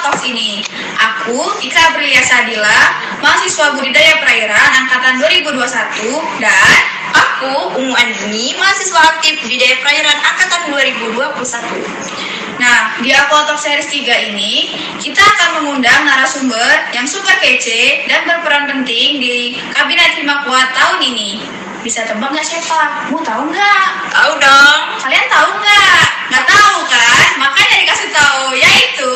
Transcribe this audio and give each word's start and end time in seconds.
Talks 0.00 0.24
ini. 0.24 0.64
Aku 0.96 1.60
Ika 1.60 1.92
Aprilia 1.92 2.24
Sadila, 2.24 2.80
mahasiswa 3.20 3.76
budidaya 3.76 4.22
perairan 4.24 4.68
angkatan 4.86 5.20
2021 5.20 6.40
dan 6.40 6.78
Aku 7.12 7.76
Ungu 7.76 7.92
Andini, 7.92 8.56
mahasiswa 8.56 9.18
aktif 9.18 9.44
budidaya 9.44 9.76
perairan 9.84 10.18
angkatan 10.24 10.62
2021. 10.72 12.32
Nah, 12.62 12.94
di 13.02 13.10
Aqua 13.10 13.42
Talk 13.42 13.58
Series 13.58 13.90
3 13.90 14.30
ini, 14.30 14.78
kita 15.02 15.18
akan 15.18 15.50
mengundang 15.58 16.06
narasumber 16.06 16.86
yang 16.94 17.02
super 17.02 17.34
kece 17.42 18.06
dan 18.06 18.22
berperan 18.22 18.70
penting 18.70 19.18
di 19.18 19.58
Kabinet 19.74 20.14
Lima 20.22 20.46
Kuat 20.46 20.70
tahun 20.70 21.02
ini. 21.02 21.42
Bisa 21.82 22.06
tebak 22.06 22.30
nggak 22.30 22.46
siapa? 22.46 23.10
Mau 23.10 23.18
tahu 23.26 23.50
nggak? 23.50 23.84
Tahu 24.14 24.32
dong. 24.38 24.80
Kalian 25.02 25.26
tahu 25.26 25.50
nggak? 25.58 26.02
Nggak 26.30 26.46
tahu 26.46 26.76
kan? 26.86 27.28
Makanya 27.42 27.71
tahu, 28.12 28.52
yaitu 28.54 29.12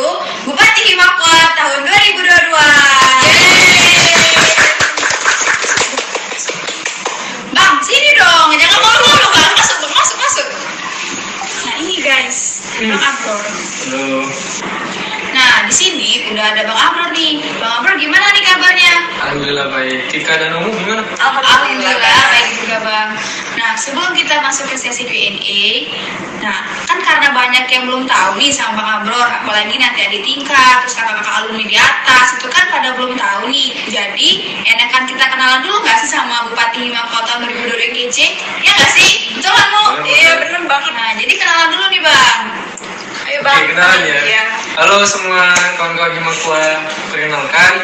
Bupati 0.49 0.83
Himakwa 0.89 1.37
tahun 1.57 1.81
2022. 1.85 2.57
Bang, 7.53 7.75
sini 7.85 8.11
dong. 8.17 8.49
Jangan 8.57 8.81
malu-malu, 8.81 9.27
Bang. 9.33 9.53
Masuk, 9.57 9.77
Bang. 9.81 9.93
Masuk, 9.95 10.17
masuk. 10.19 10.47
Nah, 11.67 11.75
ini 11.81 11.97
guys. 12.01 12.39
Bang 12.81 13.01
Abror. 13.01 13.43
Halo, 13.87 14.25
Nah, 15.37 15.69
di 15.69 15.75
sini 15.75 16.33
udah 16.33 16.45
ada 16.57 16.63
Bang 16.65 16.81
Abror 16.81 17.09
nih. 17.13 17.45
Bang 17.61 17.73
Abror 17.81 17.95
gimana 18.01 18.25
nih 18.33 18.43
kabarnya? 18.45 18.93
Alhamdulillah 19.21 19.67
baik. 19.69 20.01
Tika 20.09 20.35
dan 20.41 20.57
Umu 20.57 20.73
gimana? 20.73 21.03
Alhamdulillah 21.21 22.01
baik 22.33 22.49
juga 22.65 22.79
bang. 22.81 23.11
Nah 23.57 23.73
sebelum 23.73 24.13
kita 24.13 24.45
masuk 24.45 24.69
ke 24.69 24.77
sesi 24.77 25.09
Q&A, 25.09 25.65
nah 26.45 26.69
kan 26.85 27.01
karena 27.01 27.33
banyak 27.33 27.65
yang 27.73 27.89
belum 27.89 28.05
tahu 28.05 28.37
nih 28.37 28.53
sama 28.53 28.77
Bang 28.77 28.89
Abror, 29.01 29.25
apalagi 29.25 29.81
nanti 29.81 30.05
ada 30.05 30.19
tingkat, 30.21 30.75
terus 30.85 30.93
kakak-kakak 30.93 31.35
alumni 31.41 31.65
di 31.65 31.77
atas, 31.81 32.37
itu 32.37 32.47
kan 32.53 32.69
pada 32.69 32.93
belum 33.01 33.17
tahu 33.17 33.49
nih. 33.49 33.73
Jadi 33.89 34.29
enakan 34.61 35.09
kita 35.09 35.25
kenalan 35.33 35.65
dulu 35.65 35.81
nggak 35.81 35.97
sih 36.05 36.11
sama 36.13 36.53
Bupati 36.53 36.85
Lima 36.85 37.09
Kota 37.09 37.41
2022 37.41 37.97
GC? 37.97 38.19
Ya 38.61 38.71
nggak 38.77 38.93
sih? 38.93 39.13
Betul 39.41 39.53
kan? 39.57 39.69
Bener, 40.05 40.05
Iya 40.05 40.33
bener 40.37 40.63
banget. 40.69 40.93
Nah 40.93 41.11
jadi 41.17 41.33
kenalan 41.41 41.69
dulu 41.73 41.85
nih 41.89 42.01
bang. 42.05 42.43
Ayo 43.27 43.39
Oke, 43.41 43.47
bang. 43.49 43.61
kenalan 43.73 44.01
ya. 44.05 44.19
Iya. 44.21 44.45
Halo 44.77 44.97
semua 45.09 45.57
kawan-kawan 45.81 46.13
Himakwa. 46.13 46.65
Perkenalkan, 47.09 47.75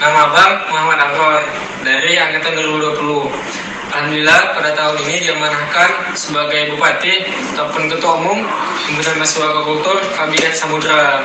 nama 0.00 0.22
Bang 0.32 0.52
Muhammad 0.72 0.98
Amror 1.04 1.42
dari 1.84 2.16
Angkatan 2.16 2.56
2020. 2.56 3.71
Alhamdulillah 3.92 4.56
pada 4.56 4.72
tahun 4.72 5.04
ini 5.04 5.28
diamanahkan 5.28 6.16
sebagai 6.16 6.72
Bupati 6.72 7.28
ataupun 7.52 7.92
Ketua 7.92 8.24
Umum 8.24 8.40
Himpunan 8.88 9.20
Mahasiswa 9.20 9.52
Kultur 9.68 10.00
Kabinet 10.16 10.56
Samudra. 10.56 11.20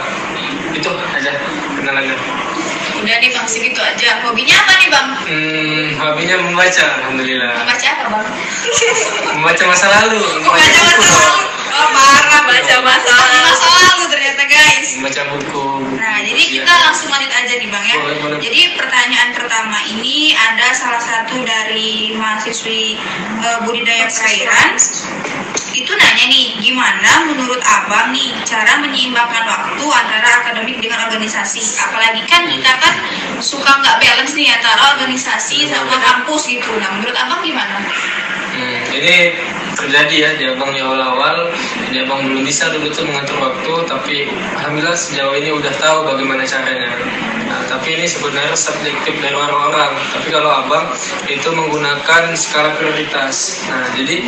Itu 0.75 0.91
aja 1.15 1.31
kenalannya. 1.79 2.19
Udah 2.99 3.15
nih 3.23 3.31
bang 3.31 3.47
segitu 3.47 3.79
aja. 3.79 4.19
Hobinya 4.19 4.59
apa 4.59 4.73
nih 4.83 4.89
bang? 4.91 5.07
Hmm, 5.31 5.85
hobinya 5.95 6.35
membaca, 6.43 6.85
Alhamdulillah. 6.99 7.55
Baca 7.55 7.87
apa 7.87 8.03
bang? 8.11 8.27
Membaca 9.39 9.63
masa 9.63 9.87
lalu, 10.03 10.21
membaca 10.43 10.69
masa 10.83 11.15
lalu. 11.23 11.56
Oh 11.67 11.87
parah 11.91 12.41
baca 12.43 12.75
masalah. 12.81 13.39
Masa 13.43 13.67
lalu 13.69 14.03
ternyata 14.09 14.43
guys. 14.45 14.87
Membaca 14.97 15.23
buku. 15.35 15.65
Nah, 15.97 16.17
jadi 16.23 16.41
Iya. 16.41 16.53
kita 16.61 16.73
langsung 16.87 17.09
lanjut 17.11 17.31
aja 17.31 17.53
nih 17.59 17.69
Bang 17.69 17.85
ya. 17.85 17.95
Boleh, 17.99 18.17
boleh. 18.23 18.37
Jadi 18.39 18.61
pertanyaan 18.75 19.29
pertama 19.35 19.77
ini 19.87 20.31
ada 20.33 20.71
salah 20.73 21.01
satu 21.01 21.43
dari 21.43 22.15
mahasiswi 22.15 22.97
eh, 23.43 23.57
budidaya 23.67 24.07
perairan. 24.07 24.73
Itu 25.77 25.93
nanya 25.93 26.25
nih, 26.25 26.57
gimana 26.57 27.29
menurut 27.29 27.61
Abang 27.61 28.09
nih 28.09 28.33
cara 28.41 28.81
menyeimbangkan 28.81 29.45
waktu 29.45 29.85
antara 29.85 30.41
akademik 30.41 30.81
dengan 30.81 31.05
organisasi? 31.05 31.61
Apalagi 31.77 32.25
kan 32.25 32.49
kita 32.49 32.71
kan 32.81 32.93
suka 33.37 33.69
nggak 33.77 34.01
balance 34.01 34.33
nih 34.33 34.49
antara 34.57 34.97
organisasi 34.97 35.69
sama 35.69 36.01
kampus 36.01 36.49
gitu. 36.49 36.73
Nah, 36.81 36.97
menurut 36.97 37.13
Abang 37.13 37.45
gimana? 37.45 37.77
Hmm, 38.57 38.81
ini 38.89 39.37
terjadi 39.77 40.15
ya 40.17 40.29
di 40.35 40.45
abang 40.49 40.73
di 40.73 40.81
awal-awal 40.81 41.53
di 41.93 42.01
abang 42.01 42.25
belum 42.25 42.41
bisa 42.41 42.73
dulu 42.73 42.89
tuh 42.89 43.05
mengatur 43.05 43.37
waktu 43.37 43.73
tapi 43.85 44.15
alhamdulillah 44.57 44.97
sejauh 44.97 45.37
ini 45.37 45.53
udah 45.53 45.73
tahu 45.77 45.97
bagaimana 46.09 46.43
caranya. 46.43 46.97
Nah, 47.47 47.63
tapi 47.71 47.95
ini 47.95 48.03
sebenarnya 48.03 48.59
subjektif 48.59 49.15
dari 49.23 49.31
orang-orang. 49.31 49.95
Tapi 50.11 50.27
kalau 50.35 50.51
abang 50.51 50.91
itu 51.31 51.47
menggunakan 51.47 52.35
skala 52.35 52.75
prioritas. 52.75 53.63
Nah 53.71 53.87
jadi 53.95 54.25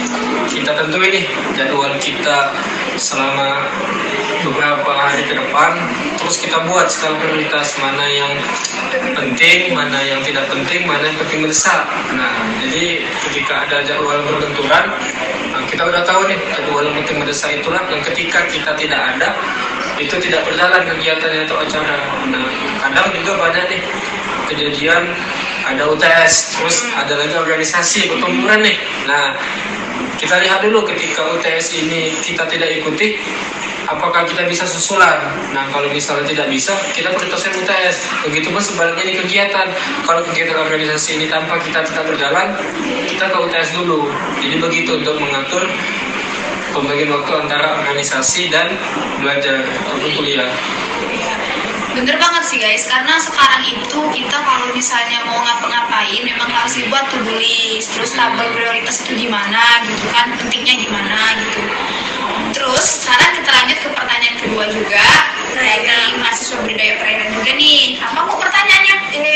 kita 0.47 0.71
tentu 0.77 0.97
ini 1.03 1.27
jadwal 1.57 1.91
kita 1.99 2.55
selama 2.95 3.67
beberapa 4.43 4.91
hari 4.91 5.27
ke 5.27 5.35
depan 5.35 5.71
terus 6.19 6.39
kita 6.39 6.63
buat 6.67 6.87
skala 6.87 7.19
prioritas 7.19 7.75
mana 7.79 8.05
yang 8.07 8.33
penting 9.15 9.75
mana 9.75 9.99
yang 10.03 10.23
tidak 10.23 10.47
penting 10.47 10.87
mana 10.87 11.11
yang 11.11 11.17
penting 11.19 11.43
mendesak 11.43 11.83
nah 12.15 12.35
jadi 12.63 13.03
ketika 13.27 13.67
ada 13.67 13.77
jadwal 13.83 14.19
berbenturan 14.23 14.85
kita 15.69 15.83
udah 15.85 16.01
tahu 16.03 16.25
nih 16.25 16.37
jadwal 16.57 16.85
penting 16.97 17.17
mendesak 17.21 17.53
itulah 17.61 17.81
yang 17.93 18.01
ketika 18.01 18.41
kita 18.49 18.71
tidak 18.73 19.01
ada 19.15 19.29
itu 20.01 20.15
tidak 20.17 20.41
berjalan 20.47 20.81
kegiatannya 20.87 21.45
atau 21.45 21.57
acara. 21.61 21.97
Nah 22.31 22.45
kadang 22.81 23.07
juga 23.13 23.33
banyak 23.37 23.65
nih 23.69 23.81
kejadian 24.49 25.03
ada 25.69 25.83
UTS 25.85 26.57
terus 26.57 26.77
ada 26.97 27.13
lagi 27.13 27.35
organisasi 27.37 28.09
pertempuran 28.09 28.65
nih. 28.65 28.77
Nah 29.05 29.37
kita 30.17 30.35
lihat 30.41 30.65
dulu 30.65 30.83
ketika 30.89 31.21
UTS 31.37 31.77
ini 31.77 32.17
kita 32.25 32.43
tidak 32.49 32.69
ikuti 32.81 33.21
apakah 33.89 34.21
kita 34.29 34.45
bisa 34.45 34.69
susulan 34.69 35.17
nah 35.49 35.65
kalau 35.73 35.89
misalnya 35.89 36.29
tidak 36.29 36.47
bisa 36.53 36.77
kita 36.93 37.09
prioritaskan 37.09 37.53
UTS. 37.57 37.97
Begitu 38.29 38.47
pun 38.53 38.61
sebaliknya 38.61 39.05
di 39.05 39.15
kegiatan. 39.25 39.67
Kalau 40.05 40.21
kegiatan 40.29 40.57
organisasi 40.57 41.17
ini 41.17 41.25
tanpa 41.27 41.57
kita 41.61 41.81
tetap 41.85 42.05
berjalan 42.05 42.53
kita 43.09 43.25
ke 43.29 43.37
UTS 43.37 43.69
dulu. 43.75 44.09
Jadi 44.39 44.55
begitu 44.61 44.91
untuk 45.01 45.17
mengatur 45.17 45.63
pembagian 46.73 47.09
waktu 47.13 47.31
antara 47.33 47.81
organisasi 47.81 48.53
dan 48.53 48.77
belajar 49.19 49.65
ataupun 49.85 50.09
kuliah. 50.21 50.49
Bener 51.89 52.15
banget 52.21 52.43
sih 52.45 52.61
guys, 52.61 52.85
karena 52.85 53.17
sekarang 53.17 53.65
itu 53.65 53.99
kita 54.13 54.37
kalau 54.45 54.69
misalnya 54.71 55.25
mau 55.25 55.41
ngapa-ngapain 55.41 56.21
memang 56.21 56.47
harus 56.53 56.77
dibuat 56.77 57.09
to 57.09 57.17
terus 57.25 58.13
tabel 58.13 58.45
prioritas 58.53 59.01
itu 59.03 59.25
gimana 59.25 59.81
gitu 59.89 60.05
kan, 60.13 60.29
pentingnya 60.37 60.85
gimana 60.85 61.17
gitu. 61.41 61.61
Terus 62.53 63.05
sekarang 63.05 63.31
kita 63.39 63.49
lanjut 63.53 63.77
ke 63.81 63.89
pertanyaan 63.93 64.35
kedua 64.41 64.65
juga 64.71 65.03
dari 65.53 66.15
mahasiswa 66.17 66.57
budidaya 66.63 66.93
perairan 67.01 67.29
juga 67.35 67.51
nih. 67.57 67.99
Apa 67.99 68.19
mau 68.25 68.37
pertanyaannya? 68.37 68.95
Ini 69.09 69.35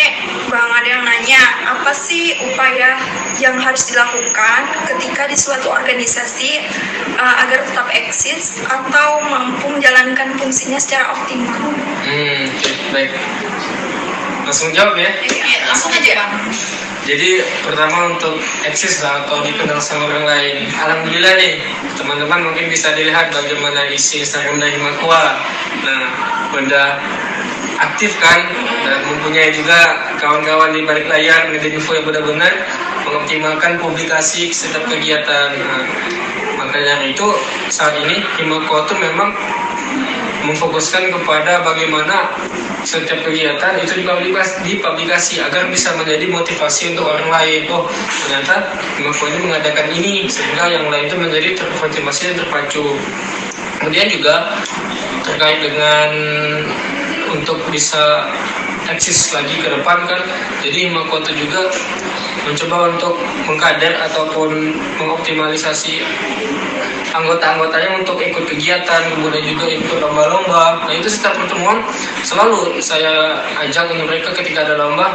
bang 0.54 0.70
ada 0.70 0.88
yang 0.88 1.04
nanya 1.04 1.42
apa 1.66 1.92
sih 1.98 2.38
upaya 2.46 2.96
yang 3.42 3.58
harus 3.58 3.90
dilakukan 3.90 4.60
ketika 4.94 5.26
di 5.26 5.38
suatu 5.38 5.68
organisasi 5.74 6.62
uh, 7.18 7.36
agar 7.44 7.66
tetap 7.66 7.88
eksis 7.90 8.62
atau 8.70 9.20
mampu 9.26 9.66
menjalankan 9.74 10.38
fungsinya 10.38 10.78
secara 10.78 11.10
optimal? 11.18 11.74
hmm 12.06 12.54
oke, 12.54 12.72
baik 12.94 13.12
langsung 14.44 14.70
jawab 14.76 15.00
ya 15.00 15.10
Ya, 15.24 15.72
langsung 15.72 15.90
aja 15.96 16.12
bang. 16.20 16.32
Jadi 17.04 17.44
pertama 17.68 18.16
untuk 18.16 18.40
eksis 18.64 19.04
lah 19.04 19.28
atau 19.28 19.44
dikenal 19.44 19.76
sama 19.84 20.08
orang 20.08 20.24
lain. 20.24 20.56
Alhamdulillah 20.72 21.36
nih 21.36 21.60
teman-teman 22.00 22.48
mungkin 22.48 22.72
bisa 22.72 22.96
dilihat 22.96 23.28
bagaimana 23.36 23.92
isi 23.92 24.24
Instagram 24.24 24.64
dari 24.64 24.80
Himakwa. 24.80 25.36
Nah, 25.84 26.04
udah 26.56 26.90
aktif 27.84 28.16
kan 28.24 28.40
dan 28.88 29.04
mempunyai 29.12 29.52
juga 29.52 30.00
kawan-kawan 30.16 30.72
di 30.72 30.88
balik 30.88 31.12
layar 31.12 31.52
media 31.52 31.76
info 31.76 31.92
yang 31.92 32.08
benar-benar 32.08 32.54
mengoptimalkan 33.04 33.84
publikasi 33.84 34.56
setiap 34.56 34.88
kegiatan. 34.88 35.60
Nah, 35.60 35.84
makanya 36.56 37.04
itu 37.04 37.28
saat 37.68 38.00
ini 38.00 38.24
Himakwa 38.40 38.88
itu 38.88 38.96
memang 38.96 39.36
memfokuskan 40.44 41.10
kepada 41.10 41.64
bagaimana 41.64 42.36
setiap 42.84 43.24
kegiatan 43.24 43.80
itu 43.80 44.04
dipublikasi, 44.04 45.40
agar 45.40 45.72
bisa 45.72 45.96
menjadi 45.96 46.28
motivasi 46.28 46.94
untuk 46.94 47.08
orang 47.08 47.32
lain. 47.32 47.62
Oh, 47.72 47.88
ternyata 48.28 48.76
Mako 49.00 49.24
ini 49.32 49.40
mengadakan 49.40 49.88
ini 49.96 50.28
sehingga 50.28 50.68
yang 50.68 50.92
lain 50.92 51.08
itu 51.08 51.16
menjadi 51.16 51.50
termotivasi 51.64 52.22
dan 52.32 52.36
terpacu. 52.44 52.84
Kemudian 53.80 54.08
juga 54.12 54.60
terkait 55.24 55.60
dengan 55.64 56.10
untuk 57.32 57.60
bisa 57.72 58.28
eksis 58.92 59.32
lagi 59.32 59.56
ke 59.60 59.68
depan 59.72 60.08
kan. 60.08 60.22
Jadi 60.64 60.92
itu 60.92 61.32
juga 61.36 61.62
mencoba 62.44 62.92
untuk 62.92 63.16
mengkader 63.48 63.94
ataupun 64.12 64.76
mengoptimalisasi 65.00 66.04
anggota-anggotanya 67.14 68.02
untuk 68.02 68.18
ikut 68.18 68.44
kegiatan 68.50 69.02
kemudian 69.14 69.46
juga 69.46 69.66
ikut 69.70 69.98
lomba-lomba. 70.02 70.90
Nah 70.90 70.94
itu 70.98 71.08
setiap 71.08 71.38
pertemuan 71.38 71.86
selalu 72.26 72.82
saya 72.82 73.40
ajak 73.62 73.94
mereka 73.94 74.34
ketika 74.34 74.66
ada 74.66 74.76
lomba 74.82 75.14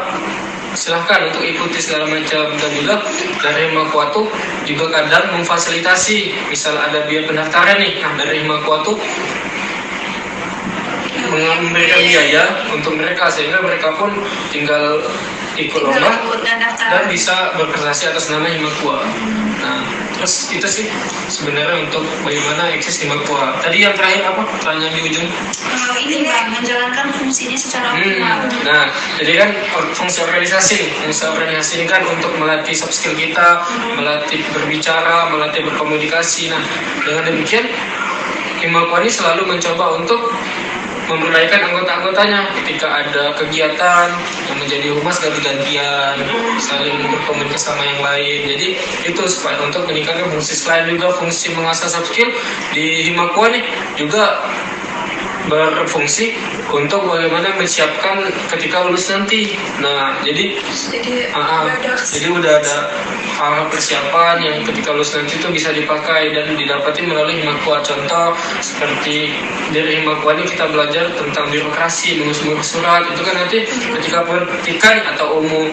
silahkan 0.78 1.26
untuk 1.26 1.42
ikuti 1.42 1.82
segala 1.82 2.06
macam. 2.06 2.54
Dan 2.54 2.70
juga 2.78 2.94
dari 3.42 3.74
Himakuatu 3.74 4.30
juga 4.64 4.86
kadang 4.94 5.34
memfasilitasi. 5.34 6.48
Misal 6.48 6.78
ada 6.78 7.02
biaya 7.10 7.26
pendaftaran 7.26 7.82
nih. 7.82 7.98
Nah 7.98 8.14
dari 8.14 8.46
Himakuatu 8.46 8.94
memberikan 11.38 12.00
biaya 12.02 12.44
untuk 12.72 12.92
mereka 12.98 13.30
sehingga 13.30 13.62
mereka 13.62 13.94
pun 13.96 14.10
tinggal 14.50 15.02
ikut 15.58 15.82
lomba 15.82 16.14
dan 16.78 17.04
bisa 17.10 17.52
berprestasi 17.58 18.14
atas 18.14 18.30
nama 18.30 18.46
Himakua. 18.46 19.02
Nah, 19.58 19.82
terus 20.14 20.54
itu 20.54 20.66
sih 20.70 20.86
sebenarnya 21.26 21.82
untuk 21.82 22.06
bagaimana 22.22 22.70
eksis 22.78 23.02
Himakua. 23.02 23.58
Tadi 23.58 23.82
yang 23.82 23.94
terakhir 23.98 24.22
apa? 24.30 24.46
Pertanyaan 24.46 24.94
di 24.94 25.02
ujung. 25.10 25.28
Ini 25.98 26.30
menjalankan 26.54 27.10
fungsinya 27.18 27.58
secara 27.58 27.90
Hmm. 27.90 28.22
Nah, 28.62 28.86
jadi 29.18 29.32
kan 29.42 29.50
fungsi 29.98 30.22
organisasi, 30.22 30.78
nih. 30.78 30.90
fungsi 31.02 31.26
organisasi 31.26 31.82
ini 31.82 31.86
kan 31.90 32.06
untuk 32.06 32.30
melatih 32.38 32.72
soft 32.78 32.94
skill 32.94 33.18
kita, 33.18 33.66
melatih 33.98 34.46
berbicara, 34.54 35.26
melatih 35.34 35.66
berkomunikasi. 35.66 36.54
Nah, 36.54 36.62
dengan 37.02 37.34
demikian 37.34 37.66
Himakua 38.62 39.02
ini 39.02 39.10
selalu 39.10 39.42
mencoba 39.54 40.02
untuk 40.02 40.34
memberdayakan 41.08 41.72
anggota-anggotanya 41.72 42.40
ketika 42.62 42.86
ada 42.86 43.32
kegiatan 43.40 44.06
yang 44.46 44.58
menjadi 44.60 44.88
humas 44.92 45.16
ganti-gantian 45.18 46.14
saling 46.60 47.00
berkomunikasi 47.08 47.64
sama 47.64 47.82
yang 47.82 48.00
lain. 48.04 48.38
Jadi 48.44 48.68
itu 49.08 49.22
supaya 49.26 49.56
untuk 49.64 49.88
meningkatkan 49.88 50.28
fungsi 50.28 50.54
selain 50.54 50.86
juga 50.92 51.16
fungsi 51.16 51.56
mengasah 51.56 51.88
soft 51.88 52.12
skill 52.12 52.28
di 52.76 53.08
Himakua 53.08 53.48
nih 53.50 53.64
juga 53.96 54.44
berfungsi 55.48 56.36
untuk 56.68 57.08
bagaimana 57.08 57.56
menyiapkan 57.56 58.28
ketika 58.56 58.84
lulus 58.86 59.08
nanti. 59.08 59.56
Nah, 59.80 60.20
jadi 60.22 60.60
Jadi 60.88 61.32
ah, 61.32 61.64
udah 61.64 61.74
ada 61.80 61.92
jadi 61.98 62.28
udah 62.32 62.52
ada 62.60 62.76
hal 63.38 63.66
persiapan 63.72 64.36
yang 64.44 64.56
ketika 64.68 64.92
lulus 64.92 65.16
nanti 65.16 65.40
itu 65.40 65.48
bisa 65.50 65.72
dipakai 65.72 66.36
dan 66.36 66.54
didapati 66.54 67.08
melalui 67.08 67.40
Himakua. 67.40 67.80
Contoh 67.82 68.36
seperti 68.60 69.32
dari 69.72 70.04
Himakua 70.04 70.36
ini 70.38 70.44
kita 70.46 70.68
belajar 70.68 71.10
tentang 71.16 71.48
birokrasi, 71.48 72.20
mengurus 72.20 72.76
surat 72.76 73.08
itu 73.08 73.22
kan 73.24 73.34
nanti 73.34 73.58
ketika 73.68 74.24
perhatikan 74.28 74.96
atau 75.16 75.40
umum 75.40 75.72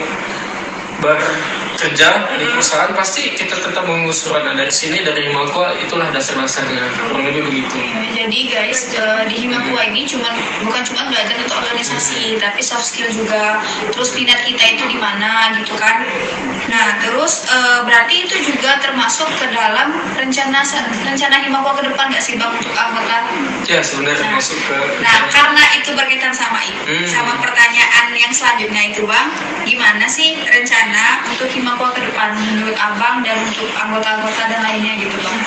bekerja 1.75 2.39
di 2.39 2.47
perusahaan 2.47 2.91
pasti 2.95 3.35
kita 3.35 3.59
tetap 3.59 3.83
mengurus 3.83 4.23
surat. 4.23 4.47
Nah 4.47 4.55
dari 4.55 4.71
sini 4.71 5.03
dari 5.03 5.27
Himakua 5.27 5.75
itulah 5.83 6.07
dasar-dasarnya 6.09 6.87
kurang 7.03 7.27
lebih 7.27 7.43
begitu. 7.51 7.75
Jadi 8.15 8.39
guys 8.47 8.95
eh, 8.95 9.23
di 9.27 9.35
Himakua 9.43 9.91
ini 9.91 10.07
cuma 10.07 10.31
bukan 10.63 10.81
cuma 10.87 11.11
belajar 11.11 11.35
untuk 11.35 11.59
organisasi, 11.59 12.39
tapi 12.39 12.63
soft 12.63 12.87
skill 12.87 13.11
juga. 13.11 13.59
Terus 13.91 14.15
minat 14.15 14.47
kita 14.47 14.63
itu 14.79 14.83
di 14.87 14.97
mana 14.97 15.51
gitu 15.59 15.75
kan. 15.75 16.07
Nah 16.71 16.97
terus 17.03 17.43
eh, 17.51 17.79
berarti 17.83 18.23
itu 18.23 18.35
juga 18.55 18.79
termasuk 18.79 19.27
ke 19.35 19.51
dalam 19.51 19.93
rencana 20.15 20.63
rencana 21.03 21.35
Himakua 21.43 21.75
ke 21.75 21.83
depan 21.91 22.07
nggak 22.09 22.23
sih 22.23 22.39
bang 22.39 22.55
untuk 22.55 22.71
anggota? 22.71 23.19
Ya 23.67 23.83
sebenarnya 23.83 24.31
masuk 24.31 24.57
ke 24.63 24.77
Nah 25.03 25.27
karena 25.27 25.63
itu 25.75 25.91
berkaitan 25.91 26.31
sama 26.31 26.63
itu, 26.63 26.81
Hmm. 26.85 27.07
sama 27.09 27.33
pertanyaan 27.41 28.13
yang 28.15 28.31
selanjutnya 28.31 28.93
itu 28.93 29.03
bang, 29.03 29.27
gimana 29.67 30.05
sih 30.07 30.37
rencana 30.47 31.25
untuk 31.27 31.49
Himakua 31.51 31.64
ke 31.73 32.01
depan 32.05 32.37
menurut 32.37 32.77
abang 32.77 33.25
dan 33.25 33.41
untuk 33.41 33.65
anggota-anggota 33.73 34.41
dan 34.53 34.61
lainnya 34.61 34.93
gitu 35.01 35.17
bang? 35.17 35.39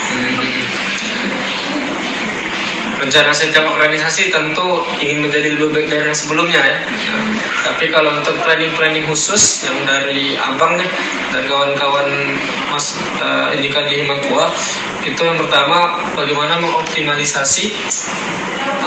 Rencana 2.99 3.31
setiap 3.31 3.65
organisasi 3.65 4.35
tentu 4.35 4.83
ingin 4.99 5.27
menjadi 5.27 5.55
lebih 5.55 5.71
baik 5.71 5.87
dari 5.91 6.05
yang 6.11 6.19
sebelumnya 6.19 6.61
ya. 6.61 6.79
Tapi 7.65 7.95
kalau 7.95 8.11
untuk 8.19 8.35
planning-planning 8.43 9.07
khusus 9.07 9.67
yang 9.67 9.79
dari 9.87 10.35
abang 10.35 10.79
nih 10.79 10.91
dan 11.31 11.43
kawan-kawan 11.47 12.09
mas 12.71 12.99
uh, 13.23 13.55
Indika 13.55 13.87
di 13.87 14.03
Himakua 14.03 14.51
itu 15.07 15.21
yang 15.23 15.39
pertama 15.39 16.03
bagaimana 16.19 16.59
mengoptimalisasi 16.59 17.73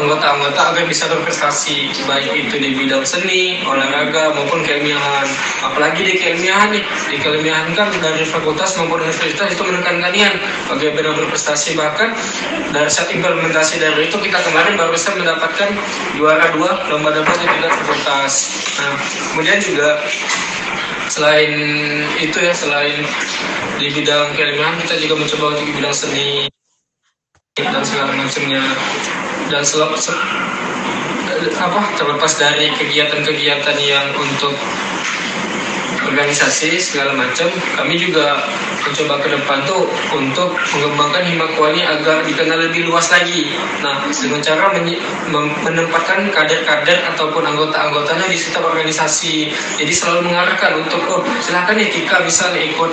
anggota-anggota 0.01 0.61
agar 0.73 0.83
bisa 0.89 1.05
berprestasi 1.05 1.93
baik 2.09 2.31
itu 2.33 2.55
di 2.57 2.73
bidang 2.73 3.05
seni, 3.05 3.61
olahraga 3.69 4.33
maupun 4.33 4.65
keilmiahan. 4.65 5.27
Apalagi 5.61 6.01
di 6.01 6.15
keilmiahan 6.17 6.73
nih, 6.73 6.83
di 7.11 7.17
keilmiahan 7.21 7.69
kan 7.77 7.93
dari 8.01 8.25
fakultas 8.25 8.73
maupun 8.81 9.05
universitas 9.05 9.53
itu 9.53 9.61
menekankan 9.61 10.13
bagaimana 10.67 11.13
berprestasi 11.21 11.77
bahkan 11.77 12.17
dari 12.73 12.89
saat 12.89 13.13
implementasi 13.13 13.77
dari 13.77 14.00
itu 14.01 14.17
kita 14.17 14.37
kemarin 14.41 14.73
baru 14.75 14.95
saja 14.97 15.17
mendapatkan 15.21 15.69
juara 16.17 16.49
dua 16.55 16.71
di 17.37 17.45
tingkat 17.45 17.71
fakultas. 17.81 18.33
Nah, 18.81 18.95
kemudian 19.33 19.59
juga 19.61 20.01
selain 21.11 21.51
itu 22.17 22.37
ya 22.39 22.53
selain 22.55 23.03
di 23.81 23.87
bidang 23.91 24.31
keilmiahan 24.37 24.77
kita 24.85 24.95
juga 25.05 25.15
mencoba 25.25 25.45
untuk 25.57 25.65
di 25.67 25.73
bidang 25.75 25.95
seni 25.95 26.29
dan 27.59 27.83
segala 27.83 28.15
macamnya 28.15 28.63
dan 29.51 29.63
selap, 29.67 29.91
se- 29.99 30.15
apa 31.57 31.81
terlepas 31.97 32.31
dari 32.39 32.71
kegiatan-kegiatan 32.79 33.77
yang 33.81 34.07
untuk 34.15 34.53
organisasi 36.07 36.79
segala 36.81 37.13
macam. 37.13 37.47
Kami 37.77 37.95
juga 37.97 38.41
mencoba 38.81 39.21
ke 39.21 39.27
depan 39.29 39.61
tuh 39.69 39.85
untuk 40.13 40.57
mengembangkan 40.73 41.23
Himakwa 41.27 41.69
ini 41.73 41.83
agar 41.85 42.25
dikenal 42.25 42.59
lebih 42.69 42.89
luas 42.89 43.07
lagi. 43.13 43.53
Nah 43.85 44.01
dengan 44.09 44.41
cara 44.41 44.73
menempatkan 45.65 46.33
kader-kader 46.33 46.99
ataupun 47.13 47.43
anggota-anggotanya 47.45 48.25
di 48.27 48.37
setiap 48.37 48.65
organisasi. 48.65 49.53
Jadi 49.77 49.91
selalu 49.93 50.33
mengarahkan 50.33 50.81
untuk 50.81 51.01
oh 51.07 51.21
silahkan 51.43 51.77
nih 51.77 51.89
Tika 51.93 52.23
bisa 52.25 52.49
nih 52.53 52.73
ikut 52.73 52.91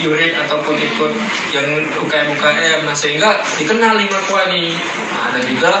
URID 0.00 0.34
ataupun 0.46 0.76
ikut 0.76 1.12
yang 1.52 1.68
UKM-UKM 2.00 2.80
nah 2.84 2.96
sehingga 2.96 3.40
dikenal 3.60 3.96
Himakwa 4.00 4.48
nih 4.48 4.72
nah, 5.12 5.28
dan 5.36 5.44
juga 5.44 5.72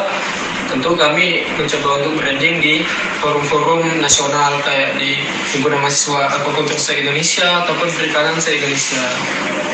tentu 0.70 0.94
kami 0.94 1.42
mencoba 1.58 1.98
untuk 1.98 2.12
branding 2.22 2.62
di 2.62 2.74
forum-forum 3.18 3.82
nasional 3.98 4.62
kayak 4.62 4.94
di 4.96 5.18
himpunan 5.50 5.82
mahasiswa 5.82 6.30
apa 6.30 6.48
pun 6.48 6.64
se 6.70 6.94
Indonesia 6.94 7.66
ataupun 7.66 7.90
perikanan 7.90 8.38
se 8.38 8.54
Indonesia 8.54 9.02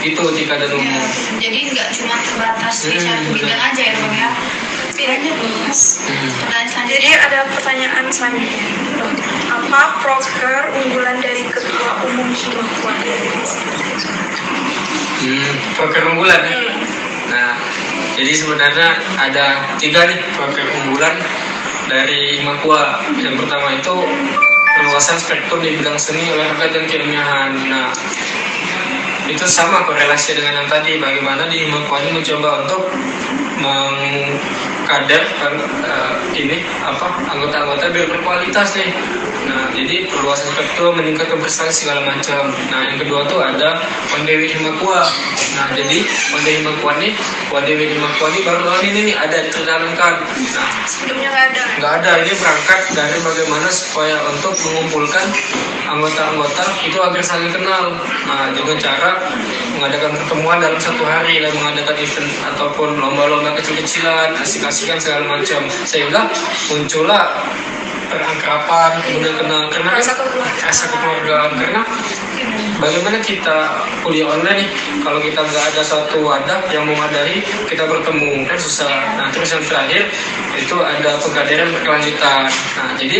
itu 0.00 0.22
tika 0.38 0.56
dan 0.56 0.72
Ya, 0.72 0.76
umum 0.80 1.04
jadi 1.36 1.58
nggak 1.72 1.88
cuma 2.00 2.16
terbatas 2.24 2.74
di 2.84 2.96
Hmm, 2.96 3.04
satu 3.04 3.28
bidang 3.32 3.60
aja 3.60 3.82
ya 3.82 3.94
bang 3.94 4.14
ya. 4.16 4.30
Kiranya 4.96 5.32
luas. 5.36 6.00
Hmm. 6.08 6.88
Jadi 6.88 7.08
ada 7.12 7.44
pertanyaan 7.52 8.08
selanjutnya. 8.08 8.64
Apa 9.52 10.00
proker 10.00 10.72
unggulan 10.72 11.20
dari 11.20 11.44
ketua 11.52 12.00
umum 12.08 12.28
Himakua? 12.32 12.94
hmm, 15.20 15.52
proker 15.76 16.02
unggulan 16.08 16.40
ya. 16.40 16.56
nah 17.26 17.52
jadi 18.16 18.32
sebenarnya 18.32 18.88
ada 19.20 19.76
tiga 19.76 20.08
nih 20.08 20.18
unggulan 20.82 21.16
dari 21.86 22.40
Makua. 22.42 23.04
Yang 23.20 23.44
pertama 23.44 23.76
itu 23.76 23.94
perluasan 24.76 25.16
spektrum 25.20 25.64
di 25.64 25.76
bidang 25.80 25.96
seni 25.96 26.28
olahraga 26.36 26.68
dan 26.68 26.84
keilmiahan 26.84 27.52
nah 27.72 27.88
itu 29.26 29.42
sama 29.48 29.82
korelasi 29.88 30.38
dengan 30.38 30.62
yang 30.62 30.68
tadi 30.70 31.00
bagaimana 31.00 31.48
di 31.50 31.66
Makua 31.66 31.98
ini 32.04 32.20
mencoba 32.20 32.62
untuk 32.68 32.82
mengkader 33.56 35.22
eh, 35.24 36.14
ini 36.36 36.62
apa 36.84 37.08
anggota-anggota 37.32 37.88
biar 37.88 38.06
berkualitas 38.12 38.76
nih 38.76 38.92
nah 39.46 39.70
jadi 39.72 40.10
perluasan 40.10 40.50
spektrum 40.52 40.98
meningkatkan 40.98 41.38
prestasi 41.38 41.86
segala 41.86 42.02
macam. 42.02 42.50
Nah 42.70 42.80
yang 42.90 42.98
kedua 42.98 43.22
tuh 43.30 43.38
ada 43.40 43.80
Wandewi 44.12 44.50
Himakua 44.50 45.06
nah 45.56 45.66
jadi 45.72 46.04
Wandewi 46.34 46.56
Himakua 46.60 46.92
ini 47.00 47.10
Wandewi 47.48 47.84
Himakua 47.94 48.26
ini 48.34 48.40
baru 48.44 48.60
tahun 48.66 48.82
ini 48.90 49.00
nih 49.12 49.16
ada 49.16 49.38
terjalankan 49.48 50.14
nah 50.26 50.68
Sebelumnya 50.86 51.28
nggak 51.34 51.46
ada. 51.50 51.62
nggak 51.78 51.92
ada. 52.02 52.10
Ini 52.22 52.32
berangkat 52.38 52.80
dari 52.94 53.18
bagaimana 53.22 53.68
supaya 53.70 54.16
untuk 54.30 54.54
mengumpulkan 54.66 55.26
anggota-anggota 55.86 56.64
itu 56.86 56.98
agar 56.98 57.22
saling 57.22 57.52
kenal. 57.54 57.94
Nah 58.26 58.50
dengan 58.54 58.76
cara 58.78 59.10
mengadakan 59.76 60.14
pertemuan 60.18 60.58
dalam 60.62 60.80
satu 60.80 61.02
hari 61.04 61.42
dan 61.42 61.52
mengadakan 61.58 61.96
event 62.00 62.30
ataupun 62.54 62.88
lomba-lomba 62.96 63.54
kecil-kecilan 63.60 64.34
asik-asikan 64.40 64.98
segala 65.02 65.26
macam. 65.26 65.60
Sehingga 65.84 66.30
muncullah 66.70 67.34
perangkapan 68.08 68.90
kemudian 69.04 69.34
kenal 69.38 69.62
karena 69.70 69.90
Rasa 69.96 70.84
kekeluargaan. 70.90 71.50
karena 71.58 71.82
bagaimana 72.78 73.18
kita 73.22 73.58
kuliah 74.04 74.28
online 74.28 74.66
nih 74.66 74.70
kalau 75.02 75.18
kita 75.22 75.40
nggak 75.40 75.64
ada 75.74 75.82
satu 75.82 76.22
wadah 76.22 76.60
yang 76.70 76.84
memadai 76.84 77.40
kita 77.66 77.84
bertemu 77.86 78.44
kan 78.46 78.58
susah 78.60 79.16
nah 79.16 79.28
terus 79.32 79.54
yang 79.54 79.64
terakhir 79.64 80.02
itu 80.58 80.76
ada 80.78 81.18
pengkaderan 81.22 81.68
berkelanjutan 81.72 82.50
nah 82.76 82.90
jadi 82.98 83.18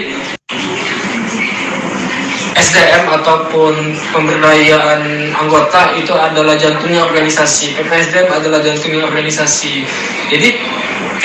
PPSDM 2.77 3.09
ataupun 3.09 3.73
pemberdayaan 4.13 5.33
anggota 5.33 5.97
itu 5.97 6.13
adalah 6.13 6.61
jantungnya 6.61 7.09
organisasi. 7.09 7.73
PPSDM 7.73 8.29
adalah 8.29 8.61
jantungnya 8.61 9.09
organisasi. 9.09 9.81
Jadi 10.29 10.61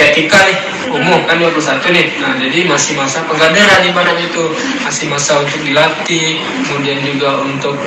kayak 0.02 0.18
Tika 0.18 0.40
nih, 0.50 0.58
umum 0.98 1.22
kan 1.30 1.38
21 1.38 1.94
nih. 1.94 2.08
Nah, 2.18 2.34
jadi 2.42 2.66
masih 2.66 2.98
masa 2.98 3.22
pengkaderan 3.30 3.86
ibarat 3.86 4.18
itu. 4.18 4.50
Masih 4.82 5.06
masa 5.14 5.46
untuk 5.46 5.62
dilatih, 5.62 6.42
kemudian 6.66 7.06
juga 7.06 7.46
untuk 7.46 7.78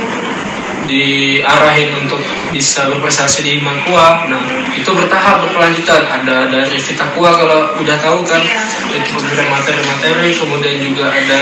diarahin 0.85 1.91
untuk 2.05 2.21
bisa 2.53 2.87
berprestasi 2.93 3.41
di 3.45 3.53
Mangkua. 3.61 4.29
Nah, 4.29 4.41
itu 4.77 4.87
bertahap 4.93 5.45
berkelanjutan. 5.49 6.03
Ada 6.07 6.53
dari 6.53 6.79
Vitakua 6.79 7.31
kalau 7.35 7.61
udah 7.81 7.97
tahu 8.01 8.21
kan, 8.25 8.43
itu 8.93 9.09
pemberian 9.17 9.49
materi-materi, 9.51 10.31
kemudian 10.37 10.77
juga 10.81 11.11
ada 11.11 11.41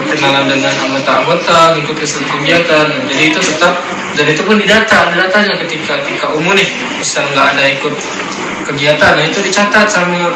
perkenalan 0.00 0.46
dengan 0.48 0.74
anggota-anggota, 0.88 1.78
ikut 1.84 1.96
seluruh 2.02 2.30
kegiatan. 2.40 2.86
Jadi 3.08 3.22
itu 3.30 3.40
tetap 3.40 3.74
dan 4.18 4.26
itu 4.26 4.42
pun 4.42 4.58
didata, 4.58 5.14
datanya 5.14 5.54
ketika 5.64 5.94
ketika 6.02 6.26
umum 6.34 6.52
nih, 6.58 6.66
bisa 6.98 7.22
nggak 7.30 7.46
ada 7.56 7.64
ikut 7.78 7.94
kegiatan, 8.66 9.12
nah 9.16 9.24
itu 9.24 9.38
dicatat 9.38 9.86
sama 9.86 10.34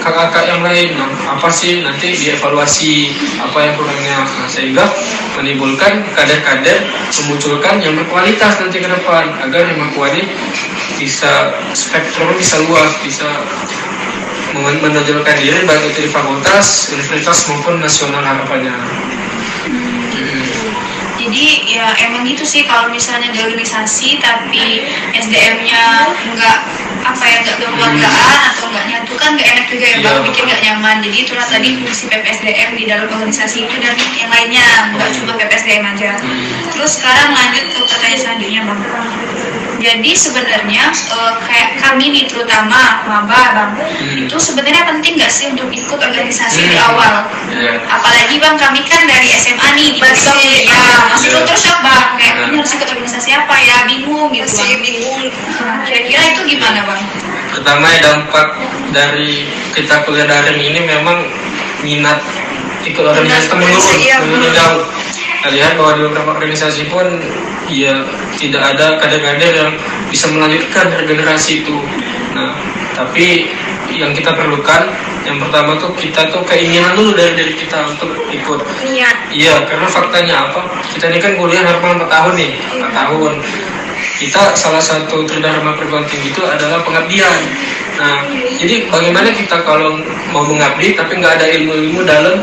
kakak-kakak 0.00 0.44
yang 0.48 0.62
lain 0.64 0.96
nah, 0.96 1.36
apa 1.36 1.48
sih 1.52 1.84
nanti 1.84 2.16
dievaluasi 2.16 3.12
apa 3.38 3.58
yang 3.60 3.74
kurangnya 3.76 4.16
nah, 4.24 4.48
sehingga 4.48 4.84
menimbulkan 5.38 6.02
kader-kader 6.16 6.82
memunculkan 7.22 7.78
yang 7.82 7.94
berkualitas 7.94 8.58
nanti 8.58 8.82
ke 8.82 8.88
depan 8.88 9.30
agar 9.46 9.62
yang 9.66 9.78
ini 10.16 10.24
bisa 10.98 11.54
spektrum 11.72 12.34
bisa 12.36 12.58
luas 12.66 12.90
bisa 13.04 13.28
menonjolkan 14.58 15.36
diri 15.38 15.62
baik 15.62 15.94
itu 15.94 16.08
di 16.08 16.10
fakultas, 16.10 16.90
universitas 16.90 17.46
maupun 17.46 17.78
nasional 17.78 18.22
harapannya. 18.24 18.74
Jadi 21.30 21.78
ya 21.78 21.94
emang 22.10 22.26
gitu 22.26 22.42
sih 22.42 22.66
kalau 22.66 22.90
misalnya 22.90 23.30
di 23.30 23.38
organisasi 23.38 24.18
tapi 24.18 24.82
SDM-nya 25.14 26.10
nggak 26.26 26.58
apa 27.06 27.22
ya 27.22 27.38
nggak 27.46 27.56
berkeluargaan 27.62 28.38
atau 28.50 28.66
nggak 28.66 28.86
nyatu 28.90 29.12
kan 29.14 29.38
nggak 29.38 29.46
enak 29.46 29.66
juga 29.70 29.84
ya 29.86 29.94
Iya, 29.94 30.06
baru 30.10 30.20
bikin 30.26 30.42
nggak 30.50 30.62
nyaman. 30.66 30.96
Jadi 31.06 31.16
itulah 31.22 31.46
tadi 31.46 31.68
fungsi 31.78 32.04
PPSDM 32.10 32.70
di 32.74 32.84
dalam 32.90 33.06
organisasi 33.14 33.62
itu 33.62 33.74
dan 33.78 33.94
yang 33.94 34.26
lainnya 34.26 34.66
nggak 34.90 35.08
cuma 35.22 35.38
PPSDM 35.38 35.86
aja. 35.86 36.18
Terus 36.74 36.98
sekarang 36.98 37.30
lanjut 37.30 37.64
ke 37.70 37.78
pertanyaan 37.78 38.18
selanjutnya 38.18 38.60
bang 38.66 38.80
jadi 39.80 40.10
sebenarnya 40.12 40.84
eh, 40.92 41.32
kayak 41.42 41.70
kami 41.78 42.12
nih 42.12 42.24
terutama 42.24 42.78
maba 43.02 43.42
bang 43.50 43.72
Hmm. 44.00 44.16
itu 44.20 44.36
sebenarnya 44.36 44.84
penting 44.86 45.16
nggak 45.16 45.28
sih 45.28 45.48
untuk 45.48 45.68
ikut 45.68 45.96
organisasi 45.96 46.60
di 46.62 46.76
Hmm. 46.76 46.88
awal 46.92 47.14
Ya. 47.50 47.80
apalagi 47.82 48.36
bang 48.36 48.56
kami 48.56 48.80
kan 48.84 49.02
dari 49.04 49.32
SMA 49.32 49.68
nih 49.72 49.88
di 49.96 50.00
Masih, 50.00 50.30
masih 50.30 50.54
ya 50.66 50.84
masih 51.08 51.26
Iya. 51.26 51.34
kultur 51.34 51.56
shock 51.58 51.78
bang 51.80 52.06
kayak 52.14 52.34
Iya. 52.34 52.44
ini 52.46 52.54
harus 52.56 52.72
ikut 52.72 52.88
organisasi 52.88 53.30
apa 53.32 53.54
ya 53.58 53.76
bingung 53.84 54.28
gitu 54.30 54.46
Masih 54.46 54.64
bang 54.68 54.80
bingung. 54.80 55.20
Nah, 55.58 55.76
kira-kira 55.82 56.22
itu 56.28 56.40
gimana 56.46 56.80
bang 56.84 57.00
Pertama 57.50 57.86
dampak 57.98 58.48
dari 58.90 59.30
kita 59.72 59.94
kuliah 60.04 60.22
daring 60.24 60.60
ini 60.60 60.80
memang 60.80 61.18
minat 61.80 62.20
ikut 62.80 63.02
organisasi 63.02 63.46
itu 63.46 63.56
menurun, 63.56 63.98
Iya, 63.98 64.16
menurun 64.22 64.52
jauh. 64.52 64.84
Lihat 65.40 65.72
bahwa 65.80 65.96
di 65.96 66.02
beberapa 66.04 66.30
organisasi 66.36 66.92
pun 66.92 67.06
ya 67.72 68.04
tidak 68.36 68.60
ada 68.76 69.00
kader-kader 69.00 69.52
yang 69.56 69.72
bisa 70.12 70.28
melanjutkan 70.28 70.92
regenerasi 70.92 71.64
itu. 71.64 71.80
Nah, 72.36 72.52
tapi 72.92 73.48
yang 73.96 74.12
kita 74.12 74.36
perlukan 74.36 74.92
yang 75.24 75.36
pertama 75.36 75.76
tuh 75.76 75.92
kita 75.96 76.28
tuh 76.32 76.40
keinginan 76.48 76.96
dulu 76.96 77.12
dari 77.12 77.36
diri 77.36 77.54
kita 77.56 77.92
untuk 77.92 78.08
ikut 78.32 78.60
Niat. 78.88 79.16
Iya, 79.32 79.64
karena 79.68 79.86
faktanya 79.88 80.48
apa? 80.48 80.64
Kita 80.96 81.12
ini 81.12 81.18
kan 81.20 81.36
kuliah 81.36 81.60
harapan 81.60 82.00
4 82.00 82.08
tahun 82.08 82.32
nih, 82.40 82.52
4 82.80 82.92
tahun. 82.92 83.32
Kita 84.20 84.42
salah 84.56 84.80
satu 84.80 85.24
tridharma 85.24 85.76
perguruan 85.76 86.04
tinggi 86.08 86.32
itu 86.32 86.44
adalah 86.44 86.84
pengabdian. 86.84 87.40
Nah, 88.00 88.24
jadi 88.56 88.88
bagaimana 88.88 89.28
kita 89.32 89.60
kalau 89.64 90.00
mau 90.32 90.44
mengabdi 90.44 90.96
tapi 90.96 91.20
nggak 91.20 91.40
ada 91.40 91.46
ilmu-ilmu 91.52 92.00
dalam 92.04 92.40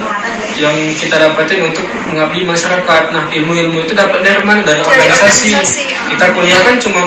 yang 0.57 0.75
kita 0.97 1.15
dapatin 1.17 1.69
untuk 1.69 1.85
mengabdi 2.09 2.41
masyarakat. 2.43 3.01
Nah, 3.13 3.29
ilmu-ilmu 3.29 3.85
itu 3.85 3.93
dapat 3.93 4.25
dari 4.25 4.41
mana? 4.41 4.65
Dari 4.65 4.81
organisasi. 4.81 5.53
organisasi. 5.53 5.83
Kita 6.17 6.25
kuliah 6.33 6.61
kan 6.65 6.75
cuma 6.81 7.01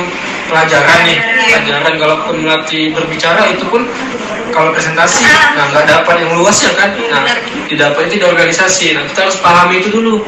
pelajaran 0.50 0.98
nih, 1.06 1.18
pelajaran 1.46 1.94
kalaupun 1.98 2.34
melatih 2.42 2.90
berbicara 2.90 3.46
itu 3.50 3.62
pun 3.70 3.86
kalau 4.50 4.74
presentasi, 4.74 5.22
nah 5.54 5.70
nggak 5.70 5.86
dapat 5.86 6.14
yang 6.26 6.34
luasnya 6.34 6.74
kan. 6.74 6.90
Nah, 6.98 7.22
didapat 7.70 8.10
itu 8.10 8.18
di 8.18 8.26
organisasi. 8.26 8.86
Nah, 8.98 9.06
kita 9.06 9.30
harus 9.30 9.38
pahami 9.38 9.78
itu 9.78 9.94
dulu. 9.94 10.26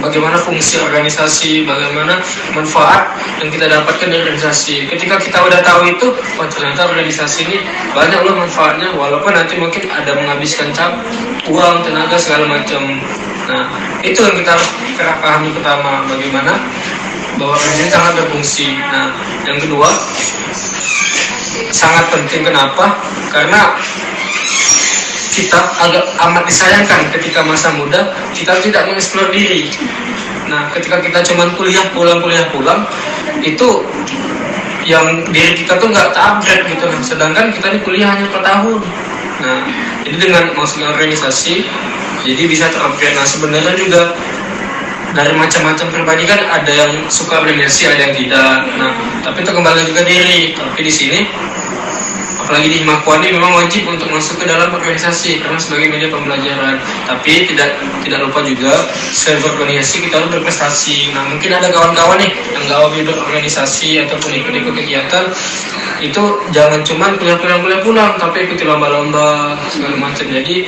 Bagaimana 0.00 0.40
fungsi 0.40 0.80
organisasi, 0.80 1.68
bagaimana 1.68 2.24
manfaat 2.56 3.20
yang 3.44 3.52
kita 3.52 3.68
dapatkan 3.68 4.08
dari 4.08 4.24
organisasi. 4.24 4.88
Ketika 4.88 5.20
kita 5.20 5.38
udah 5.44 5.60
tahu 5.60 5.92
itu, 5.92 6.06
oh 6.40 6.48
ternyata 6.48 6.88
organisasi 6.88 7.44
ini 7.44 7.58
banyak 7.92 8.20
loh 8.24 8.34
manfaatnya, 8.40 8.96
walaupun 8.96 9.36
nanti 9.36 9.60
mungkin 9.60 9.84
ada 9.92 10.16
menghabiskan 10.16 10.72
cap, 10.72 10.96
uang, 11.46 11.84
tenaga 11.84 12.16
segala 12.16 12.48
macam. 12.48 12.80
Nah, 13.48 13.64
itu 14.00 14.24
yang 14.24 14.36
kita 14.40 14.56
harus 14.56 14.68
pahami 15.20 15.52
pertama, 15.52 16.08
bagaimana 16.08 16.56
bahwa 17.36 17.54
organisasi 17.56 17.92
sangat 17.92 18.12
berfungsi. 18.24 18.68
Nah, 18.80 19.12
yang 19.44 19.58
kedua, 19.60 19.88
sangat 21.70 22.04
penting 22.08 22.48
kenapa? 22.48 22.96
Karena 23.28 23.76
kita 25.30 25.60
agak 25.78 26.04
amat 26.26 26.42
disayangkan 26.44 27.06
ketika 27.14 27.40
masa 27.46 27.70
muda 27.78 28.10
kita 28.34 28.58
tidak 28.60 28.90
mengeksplor 28.90 29.30
diri. 29.30 29.70
Nah, 30.50 30.66
ketika 30.74 30.98
kita 30.98 31.22
cuman 31.22 31.54
kuliah 31.54 31.86
pulang 31.94 32.18
kuliah 32.18 32.50
pulang 32.50 32.82
itu 33.46 33.86
yang 34.82 35.22
diri 35.30 35.54
kita 35.54 35.78
tuh 35.78 35.86
nggak 35.86 36.10
upgrade 36.18 36.66
gitu. 36.66 36.90
Sedangkan 37.06 37.54
kita 37.54 37.70
ini 37.70 37.80
kuliah 37.86 38.10
hanya 38.10 38.26
per 38.26 38.42
tahun. 38.42 38.82
Nah, 39.40 39.60
jadi 40.02 40.16
dengan 40.18 40.44
masuknya 40.58 40.90
organisasi, 40.92 41.64
jadi 42.26 42.42
bisa 42.50 42.66
terupgrade. 42.74 43.14
Nah, 43.14 43.26
sebenarnya 43.28 43.74
juga 43.78 44.02
dari 45.10 45.34
macam-macam 45.34 45.86
pribadi 45.90 46.22
kan 46.26 46.38
ada 46.50 46.70
yang 46.70 46.92
suka 47.06 47.42
organisasi, 47.42 47.82
ada 47.86 48.10
yang 48.10 48.14
tidak. 48.18 48.58
Nah, 48.78 48.92
tapi 49.22 49.46
itu 49.46 49.50
kembali 49.54 49.80
juga 49.86 50.02
diri. 50.02 50.40
Tapi 50.58 50.80
di 50.82 50.92
sini 50.92 51.18
apalagi 52.50 52.66
di 52.66 52.82
Himakuan 52.82 53.22
ini 53.22 53.38
memang 53.38 53.62
wajib 53.62 53.86
untuk 53.86 54.10
masuk 54.10 54.42
ke 54.42 54.50
dalam 54.50 54.74
organisasi 54.74 55.38
karena 55.38 55.54
sebagai 55.54 55.86
media 55.86 56.10
pembelajaran. 56.10 56.82
Tapi 57.06 57.46
tidak 57.46 57.78
tidak 58.02 58.26
lupa 58.26 58.42
juga 58.42 58.90
sebagai 59.14 59.54
organisasi 59.54 60.10
kita 60.10 60.18
harus 60.18 60.34
berprestasi. 60.34 61.14
Nah 61.14 61.30
mungkin 61.30 61.46
ada 61.54 61.70
kawan-kawan 61.70 62.18
nih 62.18 62.34
yang 62.50 62.66
nggak 62.66 62.78
hobi 62.82 63.06
berorganisasi 63.06 64.02
ataupun 64.02 64.34
ikut-ikut 64.34 64.74
kegiatan 64.82 65.30
itu 66.02 66.22
jangan 66.50 66.82
cuma 66.82 67.14
kuliah-kuliah 67.14 67.62
kuliah 67.62 67.80
pulang 67.86 68.12
tapi 68.18 68.42
ikuti 68.42 68.66
lomba-lomba 68.66 69.54
segala 69.70 69.94
macam. 69.94 70.26
Jadi 70.26 70.66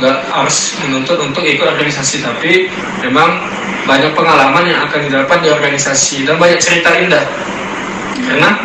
nggak 0.00 0.18
harus 0.32 0.72
menuntut 0.80 1.20
untuk 1.20 1.44
ikut 1.44 1.68
organisasi 1.68 2.24
tapi 2.24 2.72
memang 3.04 3.44
banyak 3.84 4.16
pengalaman 4.16 4.64
yang 4.64 4.80
akan 4.88 5.04
didapat 5.04 5.36
di 5.44 5.52
organisasi. 5.52 6.24
Dan 6.24 6.40
banyak 6.40 6.64
cerita 6.64 6.96
indah. 6.96 7.28
Karena 8.24 8.56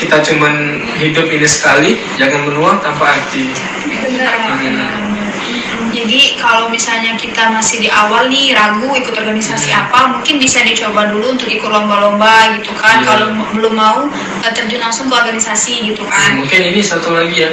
kita 0.00 0.24
cuman 0.24 0.80
hidup 0.96 1.28
ini 1.28 1.44
sekali 1.44 2.00
jangan 2.16 2.48
menua 2.48 2.80
tanpa 2.80 3.20
arti 3.20 3.52
Benar. 3.84 4.36
Hmm. 4.48 5.20
Jadi 5.90 6.38
kalau 6.38 6.70
misalnya 6.70 7.18
kita 7.18 7.50
masih 7.50 7.82
di 7.82 7.90
awal 7.90 8.30
nih 8.30 8.54
ragu 8.54 8.94
ikut 8.94 9.10
organisasi 9.10 9.74
apa, 9.74 10.14
mungkin 10.14 10.38
bisa 10.38 10.62
dicoba 10.62 11.10
dulu 11.10 11.34
untuk 11.34 11.50
ikut 11.50 11.66
lomba-lomba 11.66 12.54
gitu 12.62 12.70
kan. 12.78 13.02
Iya. 13.02 13.06
Kalau 13.10 13.26
belum 13.58 13.74
mau 13.74 14.06
eh, 14.46 14.52
terjun 14.54 14.78
langsung 14.78 15.10
ke 15.10 15.14
organisasi 15.18 15.92
gitu 15.92 16.06
kan. 16.06 16.38
mungkin 16.38 16.60
ini 16.72 16.80
satu 16.80 17.10
lagi 17.12 17.44
ya 17.44 17.50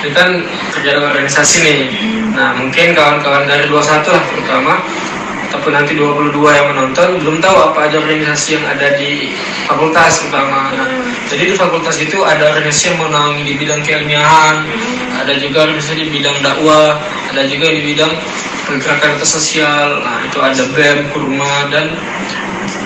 ini 0.00 0.10
kan 0.16 0.40
kerja 0.72 0.96
dengan 0.96 1.12
organisasi 1.12 1.56
nih 1.60 1.80
nah 2.32 2.56
mungkin 2.56 2.96
kawan-kawan 2.96 3.44
dari 3.44 3.66
21 3.68 4.06
lah 4.06 4.22
terutama 4.32 4.74
ataupun 5.50 5.72
nanti 5.74 5.92
22 5.98 6.30
yang 6.46 6.66
menonton 6.70 7.18
belum 7.20 7.42
tahu 7.42 7.56
apa 7.74 7.90
aja 7.90 7.98
organisasi 7.98 8.48
yang 8.56 8.64
ada 8.70 8.94
di 8.96 9.34
fakultas 9.66 10.22
terutama 10.22 10.70
nah, 10.72 10.88
jadi 11.30 11.42
di 11.50 11.54
fakultas 11.54 11.96
itu 12.02 12.18
ada 12.26 12.50
organisasi 12.50 12.92
yang 12.92 12.98
menaungi 13.06 13.42
di 13.46 13.54
bidang 13.54 13.80
keilmiahan 13.86 14.66
ada 15.22 15.32
juga 15.38 15.70
organisasi 15.70 16.10
di 16.10 16.10
bidang 16.10 16.36
dakwah 16.42 16.98
ada 17.30 17.46
juga 17.46 17.70
di 17.70 17.80
bidang 17.86 18.12
pergerakan 18.66 19.22
sosial 19.22 20.02
nah 20.02 20.20
itu 20.26 20.38
ada 20.42 20.62
BEM, 20.74 21.14
Kurma 21.14 21.70
dan 21.70 21.94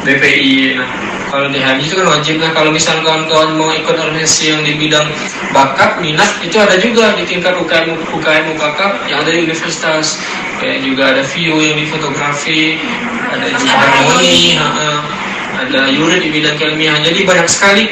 BPI. 0.05 0.77
Nah, 0.77 0.89
kalau 1.33 1.49
di 1.51 1.59
HMI 1.59 1.83
itu 1.83 1.97
kan 1.99 2.07
wajib. 2.13 2.37
Nah, 2.39 2.51
kalau 2.53 2.71
misalnya 2.71 3.03
kawan-kawan 3.03 3.51
mau 3.57 3.73
ikut 3.73 3.97
organisasi 3.97 4.55
yang 4.55 4.61
di 4.63 4.77
bidang 4.79 5.09
bakat, 5.51 5.99
minat, 5.99 6.31
itu 6.45 6.57
ada 6.61 6.77
juga 6.79 7.17
di 7.17 7.25
tingkat 7.27 7.57
UKM, 7.59 7.97
UKM, 8.13 8.45
UKK 8.55 8.81
yang 9.11 9.19
ada 9.25 9.31
di 9.33 9.39
universitas. 9.43 10.21
Kayak 10.63 10.79
juga 10.87 11.03
ada 11.11 11.23
VIU 11.27 11.59
yang 11.59 11.77
di 11.77 11.87
fotografi, 11.91 12.79
ada 13.27 13.47
juga 13.59 13.75
harmoni, 13.75 14.55
ha-ha. 14.55 14.91
ada 15.67 15.81
Yuri 15.91 16.23
di 16.23 16.31
bidang 16.31 16.57
keilmiahan. 16.57 17.03
Jadi 17.03 17.21
banyak 17.27 17.49
sekali 17.51 17.91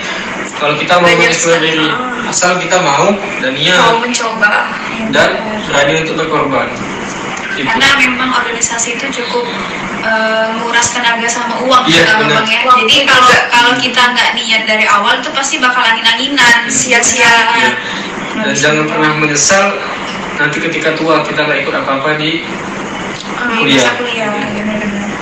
kalau 0.62 0.74
kita 0.76 0.94
mau 0.94 1.04
Banyak 1.04 1.18
mengeksplor 1.20 1.58
diri. 1.58 1.88
Asal 2.24 2.56
kita 2.56 2.78
mau 2.78 3.10
dan 3.40 3.52
Mau 3.52 3.58
niat 3.58 3.98
mencoba. 3.98 4.70
dan 5.10 5.30
berani 5.66 5.92
untuk 6.00 6.14
berkorban. 6.16 6.68
Ikut. 7.52 7.68
karena 7.68 7.84
memang 8.00 8.32
organisasi 8.32 8.96
itu 8.96 9.06
cukup 9.12 9.44
eh, 10.00 10.46
menguras 10.54 10.88
tenaga 10.88 11.28
sama 11.28 11.60
uang 11.60 11.84
Iya, 11.84 12.08
ya. 12.08 12.16
Bang, 12.16 12.48
ya. 12.48 12.64
Jadi 12.64 13.04
kalau 13.04 13.28
kalau 13.52 13.72
kita 13.76 14.02
nggak 14.08 14.30
niat 14.32 14.62
dari 14.64 14.88
awal 14.88 15.20
itu 15.20 15.28
pasti 15.30 15.60
bakal 15.60 15.84
angin-anginan 15.84 16.64
sia-sia 16.66 17.28
Iya. 17.52 17.70
Dan 18.32 18.56
jangan 18.56 18.84
pernah 18.88 19.12
menyesal 19.14 19.76
nanti 20.34 20.58
ketika 20.58 20.96
tua 20.96 21.20
kita 21.20 21.44
nggak 21.44 21.60
ikut 21.60 21.74
apa-apa 21.76 22.16
di 22.16 22.40
Ah, 23.36 23.52
Kuliah. 23.52 23.92
kuliah 23.94 24.32
ya, 24.32 24.62
benar-benar. 24.64 25.12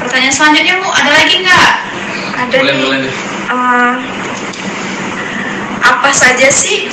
pertanyaan 0.00 0.32
selanjutnya 0.32 0.74
bu 0.78 0.88
ada 0.88 1.10
lagi 1.12 1.34
nggak 1.38 1.68
Ada 2.38 2.56
boleh 2.56 2.72
nih. 2.72 2.82
boleh 2.82 2.98
deh. 3.02 3.14
Apa 5.88 6.10
saja 6.12 6.52
sih 6.52 6.84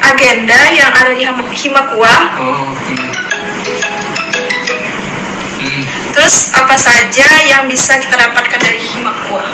agenda 0.00 0.58
yang 0.72 0.88
ada 0.88 1.12
di 1.12 1.22
Hima- 1.28 1.52
Himakua? 1.52 2.14
Oh. 2.40 2.72
Hmm. 2.72 3.10
Hmm. 5.60 5.82
Terus 6.12 6.50
apa 6.52 6.76
saja 6.76 7.26
yang 7.44 7.68
bisa 7.68 8.00
kita 8.00 8.16
dapatkan 8.16 8.58
dari 8.58 8.80
Himakua? 8.80 9.44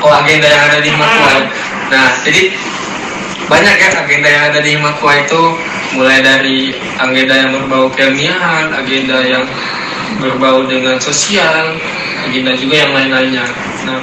Oh 0.00 0.12
agenda 0.12 0.48
yang 0.50 0.62
ada 0.66 0.78
di 0.82 0.88
Himakua. 0.90 1.32
Nah 1.90 2.08
jadi 2.26 2.42
banyak 3.46 3.76
ya 3.76 3.88
agenda 4.02 4.28
yang 4.30 4.44
ada 4.50 4.58
di 4.62 4.70
Himakua 4.78 5.12
itu 5.26 5.42
mulai 5.94 6.22
dari 6.22 6.70
agenda 6.98 7.34
yang 7.34 7.50
berbau 7.54 7.90
keilmiahan, 7.90 8.70
agenda 8.74 9.26
yang 9.26 9.44
berbau 10.22 10.66
dengan 10.66 10.98
sosial, 11.02 11.74
agenda 12.26 12.54
juga 12.54 12.74
yang 12.86 12.92
lain-lainnya. 12.94 13.46
Nah 13.86 13.98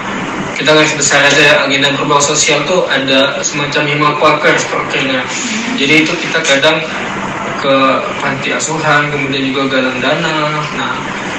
kita 0.58 0.74
garis 0.74 0.94
besar 0.98 1.22
aja 1.22 1.70
agenda 1.70 1.94
berbau 1.94 2.18
sosial 2.18 2.66
tuh 2.66 2.90
ada 2.90 3.38
semacam 3.46 3.84
Himakua 3.86 4.42
Cares 4.42 4.66
prokernya. 4.66 5.22
Jadi 5.78 5.94
itu 6.02 6.14
kita 6.18 6.42
kadang 6.42 6.82
ke 7.62 7.76
panti 8.18 8.50
asuhan, 8.54 9.14
kemudian 9.14 9.54
juga 9.54 9.78
galang 9.78 10.02
dana. 10.02 10.58
Nah, 10.74 10.94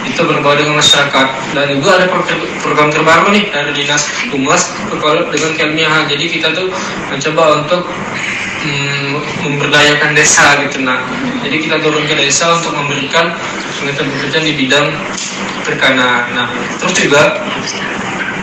itu 0.07 0.23
berbau 0.23 0.55
dengan 0.55 0.79
masyarakat. 0.79 1.29
Dan 1.51 1.67
juga 1.83 1.99
ada 1.99 2.07
program- 2.63 2.95
terbaru 2.95 3.35
nih 3.35 3.51
dari 3.51 3.75
dinas 3.75 4.07
humas 4.31 4.71
dengan 5.35 5.53
keilmiahan. 5.59 6.07
Jadi 6.07 6.25
kita 6.39 6.55
tuh 6.55 6.71
mencoba 7.11 7.63
untuk 7.63 7.83
mm, 8.63 9.13
memberdayakan 9.47 10.15
desa 10.15 10.63
gitu. 10.63 10.79
Nah, 10.87 11.03
jadi 11.43 11.59
kita 11.59 11.77
turun 11.83 12.07
ke 12.07 12.15
desa 12.15 12.55
untuk 12.55 12.71
memberikan 12.71 13.35
pengertian-pengertian 13.83 14.45
di 14.47 14.55
bidang 14.55 14.87
perikanan. 15.67 16.23
Nah, 16.35 16.47
terus 16.79 16.95
juga 16.99 17.23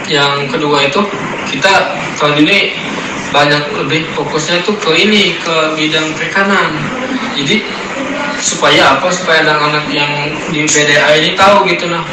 yang 0.09 0.47
kedua 0.49 0.85
itu 0.85 1.01
kita 1.49 1.97
tahun 2.17 2.45
ini 2.45 2.73
banyak 3.35 3.63
lebih 3.75 4.07
fokusnya 4.15 4.63
tuh 4.63 4.75
ke 4.79 4.91
ini 4.95 5.35
ke 5.43 5.55
bidang 5.75 6.15
perikanan. 6.15 6.71
Jadi 7.35 7.67
supaya 8.39 8.95
apa? 8.95 9.11
Supaya 9.11 9.43
anak-anak 9.43 9.85
yang 9.91 10.11
di 10.53 10.63
BDA 10.63 11.19
ini 11.19 11.35
tahu 11.35 11.67
gitu 11.67 11.91
nah. 11.91 12.05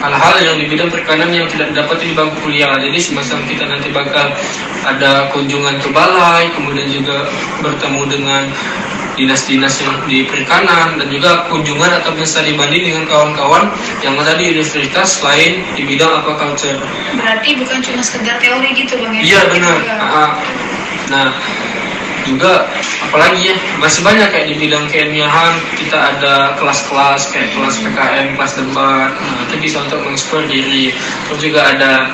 Hal-hal 0.00 0.40
yang 0.40 0.56
di 0.56 0.64
bidang 0.64 0.88
perikanan 0.88 1.28
yang 1.28 1.44
tidak 1.52 1.76
dapat 1.76 2.00
di 2.00 2.16
bangku 2.16 2.48
kuliah. 2.48 2.72
Jadi 2.80 2.98
semacam 2.98 3.38
kita 3.46 3.64
nanti 3.68 3.88
bakal 3.92 4.32
ada 4.80 5.28
kunjungan 5.30 5.76
ke 5.76 5.88
balai 5.92 6.48
kemudian 6.56 6.88
juga 6.88 7.28
bertemu 7.60 8.02
dengan 8.08 8.42
dinas-dinas 9.20 9.74
yang 9.78 9.94
di 10.08 10.24
perikanan 10.24 10.96
dan 10.96 11.08
juga 11.12 11.44
kunjungan 11.46 12.00
atau 12.00 12.16
studi 12.24 12.56
banding 12.56 12.88
dengan 12.88 13.04
kawan-kawan 13.04 13.68
yang 14.00 14.16
ada 14.16 14.32
di 14.34 14.48
universitas 14.50 15.20
lain 15.20 15.60
di 15.76 15.84
bidang 15.84 16.24
aquaculture 16.24 16.80
berarti 17.14 17.60
bukan 17.60 17.78
cuma 17.80 18.00
sekedar 18.00 18.40
teori 18.40 18.72
gitu 18.72 18.96
bang 18.96 19.12
ya 19.14 19.22
Iya 19.22 19.40
benar. 19.52 19.76
juga- 19.76 19.98
Ah, 20.00 20.30
Nah 21.10 21.28
juga 22.22 22.68
apalagi 23.02 23.50
ya 23.50 23.54
masih 23.80 24.04
banyak 24.04 24.28
kayak 24.30 24.46
di 24.46 24.56
bidang 24.56 24.86
keilmiahan 24.86 25.56
kita 25.74 25.96
ada 26.14 26.54
kelas-kelas 26.54 27.32
kayak 27.32 27.48
kelas 27.56 27.80
PKM, 27.80 28.36
kelas 28.36 28.52
debat. 28.60 29.10
Nah, 29.10 29.40
itu 29.48 29.56
bisa 29.58 29.82
untuk 29.82 30.04
mengeksplor 30.04 30.44
diri. 30.46 30.92
Terus 31.26 31.40
juga 31.40 31.60
ada 31.66 32.12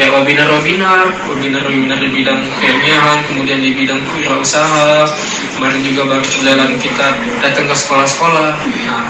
kayak 0.00 0.16
webinar-webinar, 0.16 1.12
webinar-webinar 1.28 2.00
di 2.00 2.08
bidang 2.08 2.40
keilmiahan, 2.56 3.20
kemudian 3.28 3.60
di 3.60 3.76
bidang 3.76 4.00
wirausaha. 4.16 5.04
Kemarin 5.60 5.84
juga 5.84 6.16
baru 6.16 6.24
jalan 6.40 6.72
kita 6.80 7.20
datang 7.44 7.68
ke 7.68 7.76
sekolah-sekolah. 7.76 8.48
Nah, 8.64 9.04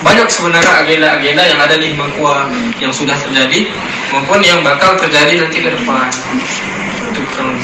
banyak 0.00 0.32
sebenarnya 0.32 0.72
agenda-agenda 0.80 1.44
yang 1.44 1.60
ada 1.60 1.76
di 1.76 1.92
Himakua 1.92 2.48
yang 2.80 2.88
sudah 2.88 3.20
terjadi 3.20 3.68
maupun 4.08 4.40
yang 4.40 4.64
bakal 4.64 4.96
terjadi 4.96 5.44
nanti 5.44 5.60
ke 5.60 5.68
depan. 5.76 6.08
Itu 7.12 7.20
kurang. 7.36 7.60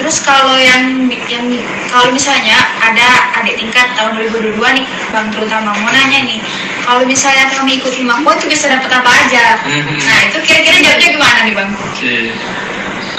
Terus 0.00 0.16
kalau 0.24 0.56
yang 0.56 1.12
yang 1.28 1.44
kalau 1.92 2.08
misalnya 2.08 2.56
ada 2.80 3.36
adik 3.36 3.60
tingkat 3.60 3.84
tahun 3.92 4.16
2022 4.32 4.56
nih, 4.56 4.86
Bang 5.12 5.28
terutama 5.28 5.76
mau 5.76 5.92
nanya 5.92 6.24
nih, 6.24 6.40
kalau 6.88 7.04
misalnya 7.04 7.52
kami 7.52 7.76
ikut 7.76 7.92
Himakwa 7.92 8.32
itu 8.40 8.48
bisa 8.48 8.72
dapat 8.72 8.88
apa 8.96 9.10
aja? 9.12 9.60
Mhm. 9.60 10.00
Nah 10.00 10.18
itu 10.32 10.38
kira-kira 10.40 10.80
jawabnya 10.80 11.08
gimana 11.20 11.38
nih 11.44 11.52
Bang? 11.52 11.70
Oke. 11.76 12.32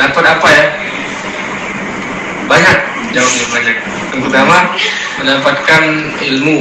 Dapat 0.02 0.24
apa 0.26 0.48
ya? 0.50 0.66
Banyak, 2.50 2.78
jawabnya 3.14 3.46
banyak. 3.54 3.78
Yang 4.12 4.22
pertama, 4.26 4.58
mendapatkan 5.22 5.84
ilmu. 6.18 6.58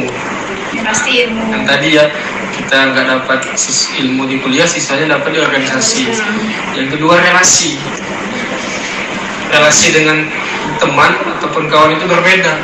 Ya, 0.77 0.81
pasti 0.85 1.11
ilmu. 1.25 1.49
Yang 1.49 1.65
tadi 1.65 1.89
ya, 1.97 2.05
kita 2.61 2.77
nggak 2.93 3.07
dapat 3.09 3.41
ilmu 4.05 4.23
di 4.29 4.37
kuliah, 4.45 4.69
sisanya 4.69 5.17
dapat 5.17 5.33
di 5.33 5.41
organisasi. 5.41 6.13
Yang 6.77 6.89
kedua, 7.01 7.19
relasi. 7.25 7.81
Relasi 9.51 9.91
dengan 9.91 10.31
teman 10.79 11.13
ataupun 11.39 11.67
kawan 11.67 11.99
itu 11.99 12.07
berbeda. 12.07 12.55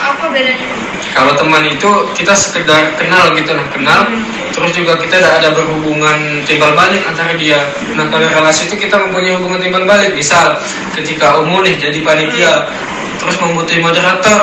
Apa 0.00 0.32
bedanya? 0.32 0.66
Kalau 1.10 1.34
teman 1.34 1.66
itu 1.66 1.90
kita 2.14 2.32
sekedar 2.32 2.94
kenal 2.96 3.34
gitu 3.34 3.52
lah, 3.52 3.66
kenal. 3.74 4.06
Terus 4.54 4.72
juga 4.72 4.94
kita 4.98 5.20
ada, 5.20 5.42
ada 5.42 5.48
berhubungan 5.52 6.42
timbal 6.46 6.72
balik 6.72 7.02
antara 7.04 7.34
dia. 7.34 7.60
Nah 7.98 8.06
kalau 8.08 8.26
relasi 8.30 8.70
itu 8.70 8.78
kita 8.78 8.94
mempunyai 8.96 9.36
hubungan 9.36 9.60
timbal 9.60 9.84
balik. 9.84 10.14
Misal 10.14 10.58
ketika 10.94 11.42
umum 11.42 11.66
nih 11.66 11.76
jadi 11.76 11.98
panitia, 12.00 12.70
terus 13.18 13.36
membutuhkan 13.42 13.90
moderator. 13.90 14.40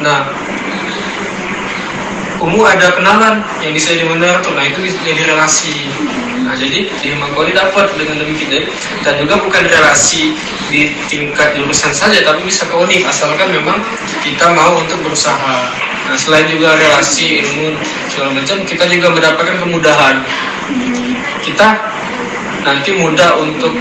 Nah 0.00 0.32
Umu 2.38 2.62
ada 2.62 2.94
kenalan 2.94 3.42
yang 3.58 3.74
bisa 3.74 3.98
jadi 3.98 4.06
moderator, 4.06 4.54
nah 4.54 4.62
itu 4.62 4.86
jadi 5.02 5.26
relasi. 5.26 5.90
Nah 6.48 6.56
jadi 6.56 6.88
di 6.88 7.06
Himakori 7.12 7.52
dapat 7.52 7.92
dengan 8.00 8.24
demikian 8.24 8.64
dan 9.04 9.20
juga 9.20 9.36
bukan 9.36 9.68
relasi 9.68 10.32
di 10.72 10.96
tingkat 11.12 11.52
jurusan 11.60 11.92
saja, 11.92 12.24
tapi 12.24 12.48
bisa 12.48 12.64
ke 12.64 12.72
unik 12.72 13.04
asalkan 13.04 13.52
memang 13.52 13.76
kita 14.24 14.48
mau 14.56 14.80
untuk 14.80 14.96
berusaha. 15.04 15.68
Nah 16.08 16.16
selain 16.16 16.48
juga 16.48 16.72
relasi 16.72 17.44
ilmu 17.44 17.76
segala 18.08 18.32
macam, 18.32 18.64
kita 18.64 18.88
juga 18.88 19.12
mendapatkan 19.12 19.56
kemudahan. 19.60 20.24
Kita 21.44 21.68
nanti 22.64 22.96
mudah 22.96 23.44
untuk 23.44 23.76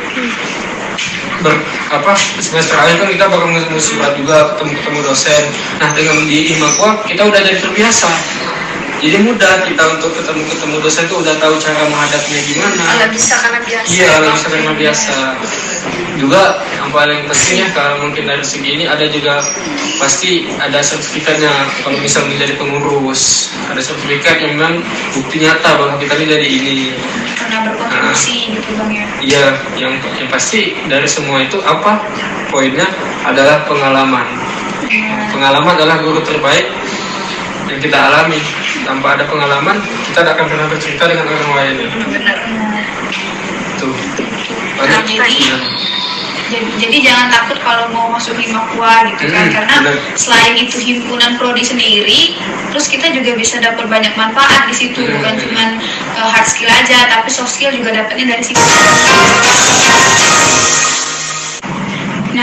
ber, 1.39 1.56
apa 1.88 2.12
semester 2.43 2.75
akhir 2.75 2.99
kan 2.99 3.10
kita 3.15 3.25
bakal 3.32 3.80
surat 3.80 4.12
juga 4.19 4.56
ketemu 4.56 4.71
ketemu 4.82 4.99
dosen 5.06 5.43
nah 5.77 5.89
dengan 5.93 6.17
di 6.25 6.38
Himakwa 6.51 6.89
kita 7.06 7.21
udah 7.27 7.39
jadi 7.41 7.60
terbiasa 7.62 8.10
jadi 8.97 9.17
mudah 9.21 9.53
kita 9.63 9.83
untuk 9.93 10.10
ketemu 10.17 10.41
ketemu 10.49 10.75
dosen 10.81 11.05
itu 11.05 11.15
udah 11.17 11.36
tahu 11.38 11.53
cara 11.62 11.86
menghadapinya 11.86 12.41
gimana 12.43 12.81
Kalau 12.81 13.07
bisa 13.13 13.36
karena 13.38 13.60
biasa. 13.62 13.88
iya 13.88 14.07
kalau 14.10 14.29
bisa 14.33 14.47
karena 14.49 14.73
biasa 14.73 15.13
juga 16.17 16.43
yang 16.73 16.89
paling 16.89 17.19
pentingnya 17.29 17.67
kalau 17.77 17.95
mungkin 18.01 18.23
dari 18.25 18.41
segi 18.41 18.69
ini 18.73 18.86
ada 18.89 19.05
juga 19.05 19.38
pasti 19.97 20.49
ada 20.57 20.81
sertifikatnya 20.81 21.53
kalau 21.86 21.97
misal 22.01 22.25
menjadi 22.25 22.57
pengurus 22.57 23.53
ada 23.69 23.77
sertifikat 23.77 24.41
yang 24.41 24.57
memang 24.57 24.81
bukti 25.13 25.45
nyata 25.45 25.69
bahwa 25.77 25.93
kita 26.01 26.13
ini 26.17 26.25
dari 26.25 26.47
ini 26.49 26.73
Karena 27.38 27.69
berkontribusi 27.69 28.49
gitu 28.49 28.71
Bang 28.75 28.89
ya. 28.91 29.05
Iya, 29.21 29.45
yang, 29.77 29.93
yang 30.17 30.27
pasti 30.27 30.73
dari 30.89 31.05
semua 31.05 31.45
itu 31.45 31.62
apa 31.62 32.01
poinnya 32.49 32.89
adalah 33.23 33.62
pengalaman. 33.69 34.25
Nah, 34.88 35.29
Pengalaman 35.31 35.73
adalah 35.77 36.01
guru 36.01 36.19
terbaik 36.25 36.65
yang 37.69 37.79
kita 37.79 37.93
alami. 37.97 38.41
Tanpa 38.84 39.08
ada 39.16 39.26
pengalaman, 39.26 39.78
kita 40.06 40.20
tidak 40.22 40.34
akan 40.36 40.46
pernah 40.48 40.68
bercerita 40.68 41.04
dengan 41.06 41.26
orang 41.26 41.52
lain. 41.56 41.76
Benar. 42.08 42.38
Tuh. 43.78 43.96
Banyak. 44.76 44.94
Nah, 44.94 45.04
jadi- 45.04 45.26
Iya. 45.28 45.58
jadi, 46.48 46.68
jadi 46.80 46.98
jangan 47.04 47.28
takut 47.28 47.58
kalau 47.60 47.90
mau 47.92 48.08
masuk 48.08 48.38
Himakwa 48.38 49.04
gitu 49.12 49.28
kan 49.28 49.44
Hmm, 49.44 49.54
karena 49.54 49.76
benar. 49.84 49.96
selain 50.16 50.56
itu 50.56 50.78
himpunan 50.80 51.36
prodi 51.36 51.60
sendiri 51.60 52.40
terus 52.72 52.88
kita 52.88 53.12
juga 53.12 53.36
bisa 53.36 53.60
dapat 53.60 53.84
banyak 53.86 54.16
manfaat 54.16 54.63
di 54.63 54.72
situ 54.72 55.02
Hmm. 55.02 55.20
bukan 55.20 55.34
cuma 55.36 55.63
uh, 56.16 56.30
hard 56.30 56.48
skill 56.48 56.70
aja 56.70 57.10
tapi 57.12 57.28
soft 57.28 57.52
skill 57.52 57.74
juga 57.74 57.92
dapatnya 57.92 58.32
dari 58.32 58.44
situ 58.46 58.63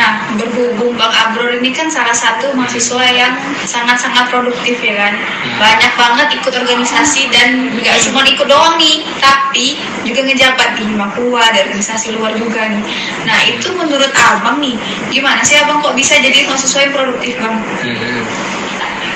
Nah, 0.04 0.36
berhubung 0.36 1.00
Bang 1.00 1.08
Abror 1.08 1.56
ini 1.56 1.72
kan 1.72 1.88
salah 1.88 2.12
satu 2.12 2.52
mahasiswa 2.52 3.08
yang 3.08 3.32
sangat-sangat 3.64 4.28
produktif 4.28 4.76
ya 4.84 5.00
kan. 5.00 5.16
Banyak 5.56 5.96
banget 5.96 6.28
ikut 6.36 6.52
organisasi 6.52 7.32
dan 7.32 7.72
nggak 7.72 8.04
cuma 8.04 8.20
ikut 8.28 8.44
doang 8.44 8.76
nih, 8.76 9.00
tapi 9.16 9.80
juga 10.04 10.28
ngejabat 10.28 10.76
di 10.76 10.92
Himakua, 10.92 11.40
ada 11.48 11.64
organisasi 11.64 12.20
luar 12.20 12.36
juga 12.36 12.68
nih. 12.68 12.84
Nah, 13.24 13.38
itu 13.48 13.72
menurut 13.72 14.12
Abang 14.12 14.60
nih, 14.60 14.76
gimana 15.08 15.40
sih 15.40 15.56
Abang 15.56 15.80
kok 15.80 15.96
bisa 15.96 16.20
jadi 16.20 16.52
mahasiswa 16.52 16.84
yang 16.84 16.92
produktif 16.92 17.32
Bang? 17.40 17.56
Mhm. 17.80 18.20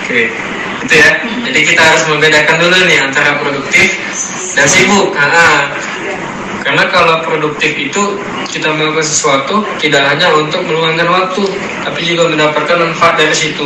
Oke. 0.09 0.33
gitu 0.79 0.95
ya 0.95 1.11
jadi 1.43 1.61
kita 1.75 1.83
harus 1.85 2.07
membedakan 2.07 2.57
dulu 2.65 2.79
nih 2.87 3.03
antara 3.03 3.37
produktif 3.43 3.99
dan 4.57 4.65
sibuk 4.65 5.11
nah, 5.11 5.75
karena 6.69 6.85
kalau 6.93 7.25
produktif 7.25 7.73
itu 7.81 8.21
kita 8.53 8.69
melakukan 8.77 9.01
sesuatu 9.01 9.65
tidak 9.81 10.05
hanya 10.05 10.29
untuk 10.37 10.61
meluangkan 10.69 11.09
waktu 11.09 11.49
tapi 11.81 12.05
juga 12.05 12.29
mendapatkan 12.29 12.77
manfaat 12.77 13.17
dari 13.17 13.33
situ. 13.33 13.65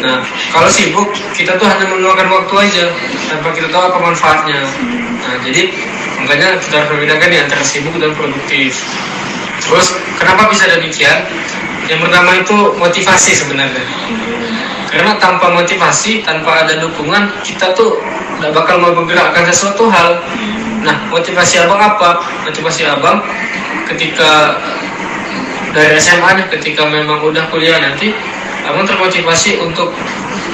Nah 0.00 0.24
kalau 0.48 0.72
sibuk 0.72 1.12
kita 1.36 1.60
tuh 1.60 1.68
hanya 1.68 1.92
meluangkan 1.92 2.32
waktu 2.32 2.54
aja 2.56 2.88
tanpa 3.28 3.52
kita 3.52 3.68
tahu 3.68 3.84
apa 3.84 3.98
manfaatnya. 4.00 4.64
Nah 5.20 5.44
jadi 5.44 5.76
makanya 6.24 6.56
kita 6.56 6.74
harus 6.80 6.90
membedakan 6.96 7.28
nih 7.28 7.40
antara 7.44 7.64
sibuk 7.68 7.92
dan 8.00 8.16
produktif. 8.16 8.80
Terus 9.68 9.92
kenapa 10.16 10.48
bisa 10.48 10.72
demikian? 10.72 11.28
Yang 11.84 12.00
pertama 12.08 12.30
itu 12.40 12.56
motivasi 12.80 13.44
sebenarnya. 13.44 13.84
Karena 14.88 15.20
tanpa 15.20 15.52
motivasi 15.52 16.24
tanpa 16.24 16.64
ada 16.64 16.80
dukungan 16.80 17.28
kita 17.44 17.76
tuh 17.76 18.00
nggak 18.40 18.56
bakal 18.56 18.80
mau 18.80 18.96
bergerakkan 18.96 19.44
sesuatu 19.52 19.92
hal 19.92 20.16
nah 20.82 20.96
motivasi 21.08 21.62
abang 21.62 21.80
apa? 21.80 22.22
Motivasi 22.46 22.82
abang 22.86 23.22
ketika 23.90 24.58
dari 25.72 25.96
SMA 25.96 26.30
nih 26.36 26.46
ketika 26.58 26.84
memang 26.84 27.24
udah 27.24 27.48
kuliah 27.48 27.80
nanti 27.80 28.12
abang 28.68 28.86
termotivasi 28.86 29.58
untuk 29.62 29.90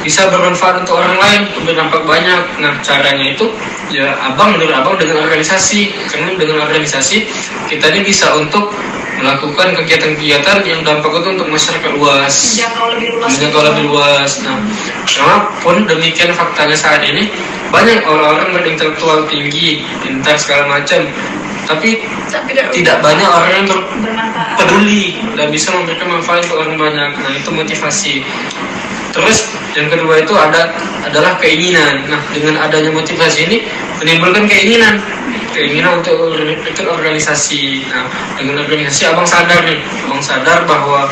bisa 0.01 0.31
bermanfaat 0.31 0.87
untuk 0.87 0.97
orang 0.97 1.17
lain 1.19 1.41
untuk 1.53 1.63
berdampak 1.73 2.03
banyak. 2.07 2.43
Nah 2.63 2.73
caranya 2.81 3.35
itu 3.35 3.51
ya 3.93 4.15
abang 4.31 4.57
menurut 4.57 4.73
abang 4.73 4.95
dengan 4.97 5.25
organisasi 5.27 5.93
karena 6.13 6.37
dengan 6.39 6.65
organisasi 6.65 7.29
kita 7.69 7.93
ini 7.93 8.01
bisa 8.07 8.33
untuk 8.37 8.73
melakukan 9.19 9.75
kegiatan-kegiatan 9.83 10.59
yang 10.65 10.81
dampak 10.87 11.11
itu 11.11 11.29
untuk 11.35 11.49
masyarakat 11.51 11.93
luas. 11.99 12.35
Menjangkau 12.55 12.87
lebih 12.95 13.09
luas 13.19 13.31
menjangkau 13.35 13.63
lebih 13.67 13.85
luas. 13.91 14.31
Nah 14.47 14.57
karena 15.05 15.37
pun 15.61 15.77
demikian 15.85 16.31
faktanya 16.33 16.77
saat 16.79 17.03
ini 17.03 17.29
banyak 17.69 18.01
orang-orang 18.07 18.55
berintelektual 18.57 19.29
tinggi 19.29 19.85
pintar 20.01 20.41
segala 20.41 20.81
macam 20.81 21.05
tapi 21.69 22.01
tapi 22.33 22.57
tidak 22.73 23.05
banyak 23.05 23.29
orang 23.29 23.53
yang 23.61 23.67
peduli 24.57 25.21
dan 25.37 25.53
bisa 25.53 25.69
memberikan 25.77 26.09
manfaat 26.17 26.49
untuk 26.49 26.65
orang 26.65 26.77
banyak. 26.81 27.11
Nah 27.13 27.33
itu 27.37 27.51
motivasi. 27.53 28.25
Terus 29.13 29.53
yang 29.77 29.93
kedua 29.93 30.25
itu 30.25 30.33
ada 30.33 30.73
adalah 31.05 31.37
keinginan. 31.37 32.09
Nah 32.09 32.21
dengan 32.33 32.57
adanya 32.57 32.89
motivasi 32.89 33.45
ini 33.53 33.57
menimbulkan 34.01 34.49
keinginan 34.49 34.97
keinginan 35.59 35.99
untuk 35.99 36.39
ikut 36.39 36.87
organisasi. 36.87 37.83
Nah 37.91 38.07
dengan 38.39 38.63
organisasi 38.63 39.03
abang 39.11 39.27
sadar 39.27 39.67
nih. 39.67 39.83
Abang 40.07 40.23
sadar 40.23 40.63
bahwa 40.71 41.11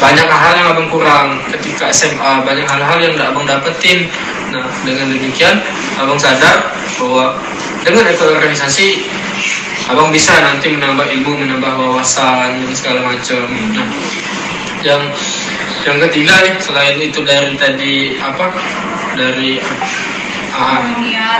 banyak 0.00 0.24
hal 0.24 0.52
yang 0.56 0.68
abang 0.72 0.88
kurang. 0.88 1.44
Ketika 1.52 1.92
SMA 1.92 2.40
banyak 2.40 2.64
hal-hal 2.64 2.98
yang 3.04 3.12
tidak 3.12 3.28
abang 3.36 3.44
dapetin. 3.44 4.08
Nah 4.48 4.64
dengan 4.88 5.12
demikian 5.12 5.60
abang 6.00 6.16
sadar 6.16 6.72
bahwa 6.96 7.36
dengan 7.84 8.08
ikut 8.08 8.28
organisasi 8.40 9.04
abang 9.92 10.08
bisa 10.08 10.32
nanti 10.40 10.72
menambah 10.72 11.04
ilmu 11.04 11.44
menambah 11.44 11.72
wawasan 11.76 12.64
dan 12.64 12.72
segala 12.72 13.04
macam. 13.04 13.44
Nah 13.76 13.88
yang 14.80 15.02
yang 15.84 16.00
ketiga 16.08 16.32
nih 16.48 16.56
selain 16.64 16.96
itu 16.96 17.20
dari 17.20 17.52
tadi 17.60 18.16
apa? 18.16 18.48
Dari 19.14 19.60
ah, 20.56 20.80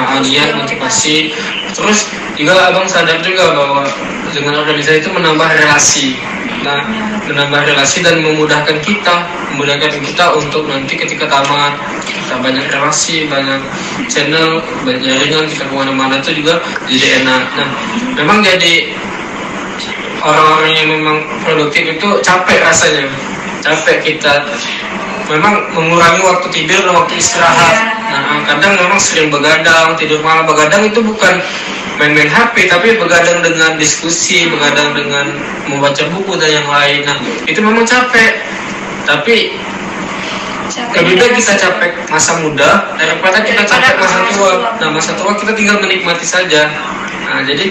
ah, 0.01 0.21
juga 0.21 0.53
motivasi 0.61 1.33
terus 1.75 2.09
juga 2.39 2.71
abang 2.71 2.87
sadar 2.87 3.19
juga 3.23 3.51
bahwa 3.55 3.83
dengan 4.31 4.63
organisasi 4.63 4.99
itu 5.03 5.11
menambah 5.11 5.49
relasi. 5.59 6.19
Nah 6.65 6.81
menambah 7.29 7.61
relasi 7.61 8.01
dan 8.01 8.25
memudahkan 8.25 8.81
kita 8.81 9.15
memudahkan 9.55 10.01
kita 10.01 10.35
untuk 10.35 10.65
nanti 10.67 10.97
ketika 10.97 11.29
tamat 11.29 11.77
kita 12.09 12.41
banyak 12.41 12.65
relasi 12.73 13.29
banyak 13.29 13.61
channel 14.09 14.65
banyak 14.83 15.03
jaringan 15.05 15.45
kita 15.47 15.65
ke 15.69 15.75
mana-mana 15.75 16.19
itu 16.25 16.41
juga 16.43 16.59
jadi 16.89 17.23
enak. 17.23 17.43
Nah 17.55 17.69
memang 18.17 18.41
jadi 18.41 18.91
orang-orang 20.25 20.73
yang 20.73 20.89
memang 20.89 21.17
produktif 21.45 21.85
itu 22.01 22.09
capek 22.25 22.59
rasanya. 22.65 23.07
Capek 23.61 23.97
kita 24.05 24.45
memang 25.29 25.73
mengurangi 25.73 26.21
waktu 26.25 26.47
tidur 26.53 26.81
dan 26.85 26.93
waktu 26.93 27.15
istirahat. 27.17 27.75
Nah 28.05 28.45
kadang 28.45 28.77
memang 28.77 29.01
sering 29.01 29.33
begadang 29.33 29.97
tidur 29.97 30.21
malam. 30.21 30.45
Begadang 30.45 30.85
itu 30.85 31.01
bukan 31.01 31.41
main-main 31.97 32.29
HP 32.29 32.69
tapi 32.69 32.99
begadang 32.99 33.41
dengan 33.41 33.79
diskusi 33.79 34.51
begadang 34.51 34.93
dengan 34.93 35.31
membaca 35.71 36.05
buku 36.13 36.37
dan 36.37 36.51
yang 36.63 36.69
lain. 36.69 37.01
Nah 37.09 37.17
itu 37.49 37.61
memang 37.65 37.87
capek. 37.89 38.45
Tapi 39.05 39.37
lebih 40.75 41.15
baik 41.21 41.33
kita 41.39 41.55
capek 41.61 41.93
masa 42.09 42.41
muda 42.41 42.97
daripada 42.97 43.45
kita 43.45 43.63
capek 43.69 43.95
masa 44.01 44.17
tua. 44.33 44.53
nah 44.81 44.89
masa 44.91 45.13
tua 45.15 45.37
kita 45.37 45.53
tinggal 45.55 45.79
menikmati 45.79 46.27
saja. 46.27 46.73
Nah 47.29 47.45
jadi 47.47 47.69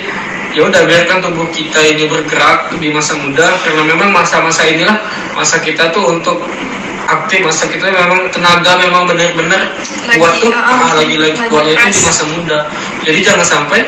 ya 0.53 0.61
udah 0.69 0.85
biarkan 0.85 1.17
tubuh 1.25 1.49
kita 1.49 1.81
ini 1.81 2.05
bergerak 2.05 2.69
di 2.77 2.93
masa 2.93 3.17
muda 3.17 3.57
karena 3.65 3.81
memang 3.89 4.13
masa-masa 4.13 4.61
inilah 4.69 5.01
masa 5.33 5.57
kita 5.57 5.89
tuh 5.89 6.13
untuk 6.13 6.45
aktif 7.07 7.43
masa 7.43 7.67
kita 7.67 7.87
memang 7.91 8.31
tenaga 8.31 8.79
memang 8.79 9.03
benar-benar 9.07 9.75
Lagi, 10.07 10.19
kuat 10.19 10.33
tuh. 10.39 10.51
ah, 10.55 10.71
ah, 10.71 10.91
lagi-lagi 10.95 11.35
lagi 11.35 11.49
kuatnya 11.51 11.73
itu 11.75 11.99
di 11.99 12.01
masa 12.07 12.23
muda. 12.31 12.59
Jadi 13.03 13.19
jangan 13.23 13.45
sampai 13.47 13.81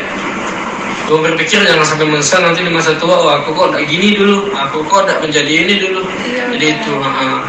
gue 1.05 1.19
berpikir 1.21 1.61
jangan 1.61 1.85
sampai 1.85 2.05
menyesal 2.09 2.41
nanti 2.41 2.65
di 2.65 2.73
masa 2.73 2.97
tua 2.97 3.13
oh 3.13 3.29
aku 3.29 3.53
kok 3.53 3.77
gak 3.77 3.85
gini 3.85 4.17
dulu 4.17 4.49
aku 4.57 4.81
kok 4.89 5.05
gak 5.05 5.21
menjadi 5.21 5.53
ini 5.53 5.73
dulu. 5.79 6.01
Iya, 6.25 6.43
jadi 6.55 6.65
itu 6.81 6.91
ah, 6.99 7.07
ah. 7.07 7.39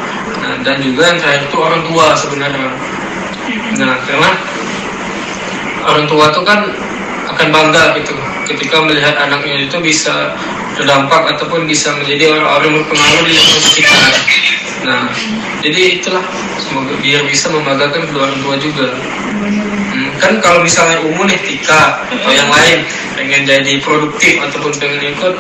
nah, 0.45 0.55
dan 0.63 0.77
juga 0.85 1.03
yang 1.09 1.19
terakhir 1.19 1.43
itu 1.49 1.57
orang 1.57 1.83
tua 1.89 2.07
sebenarnya. 2.15 2.71
Nah 3.81 3.95
karena 4.05 4.31
orang 5.87 6.05
tua 6.11 6.27
tuh 6.35 6.45
kan 6.45 6.61
akan 7.37 7.47
bangga 7.53 7.97
gitu 8.01 8.15
ketika 8.47 8.79
melihat 8.87 9.15
anaknya 9.19 9.67
itu 9.67 9.77
bisa 9.83 10.35
berdampak 10.77 11.23
ataupun 11.37 11.65
bisa 11.65 11.91
menjadi 11.97 12.37
orang-orang 12.37 12.85
berpengaruh 12.85 13.23
di 13.25 13.33
lingkungan 13.33 13.63
sekitar. 13.65 14.13
Nah, 14.85 15.09
jadi 15.65 15.99
itulah 15.99 16.23
semoga 16.61 16.95
biar 17.01 17.25
bisa 17.27 17.49
membanggakan 17.49 18.07
kedua 18.07 18.29
orang 18.29 18.41
tua 18.45 18.55
juga. 18.61 18.89
Hmm, 19.97 20.11
kan 20.21 20.39
kalau 20.45 20.61
misalnya 20.61 21.01
umum 21.03 21.25
nih 21.25 21.41
Tika 21.41 22.05
atau 22.13 22.31
yang 22.31 22.53
lain 22.53 22.85
pengen 23.17 23.43
jadi 23.49 23.81
produktif 23.81 24.37
ataupun 24.37 24.73
pengen 24.77 25.17
ikut 25.17 25.35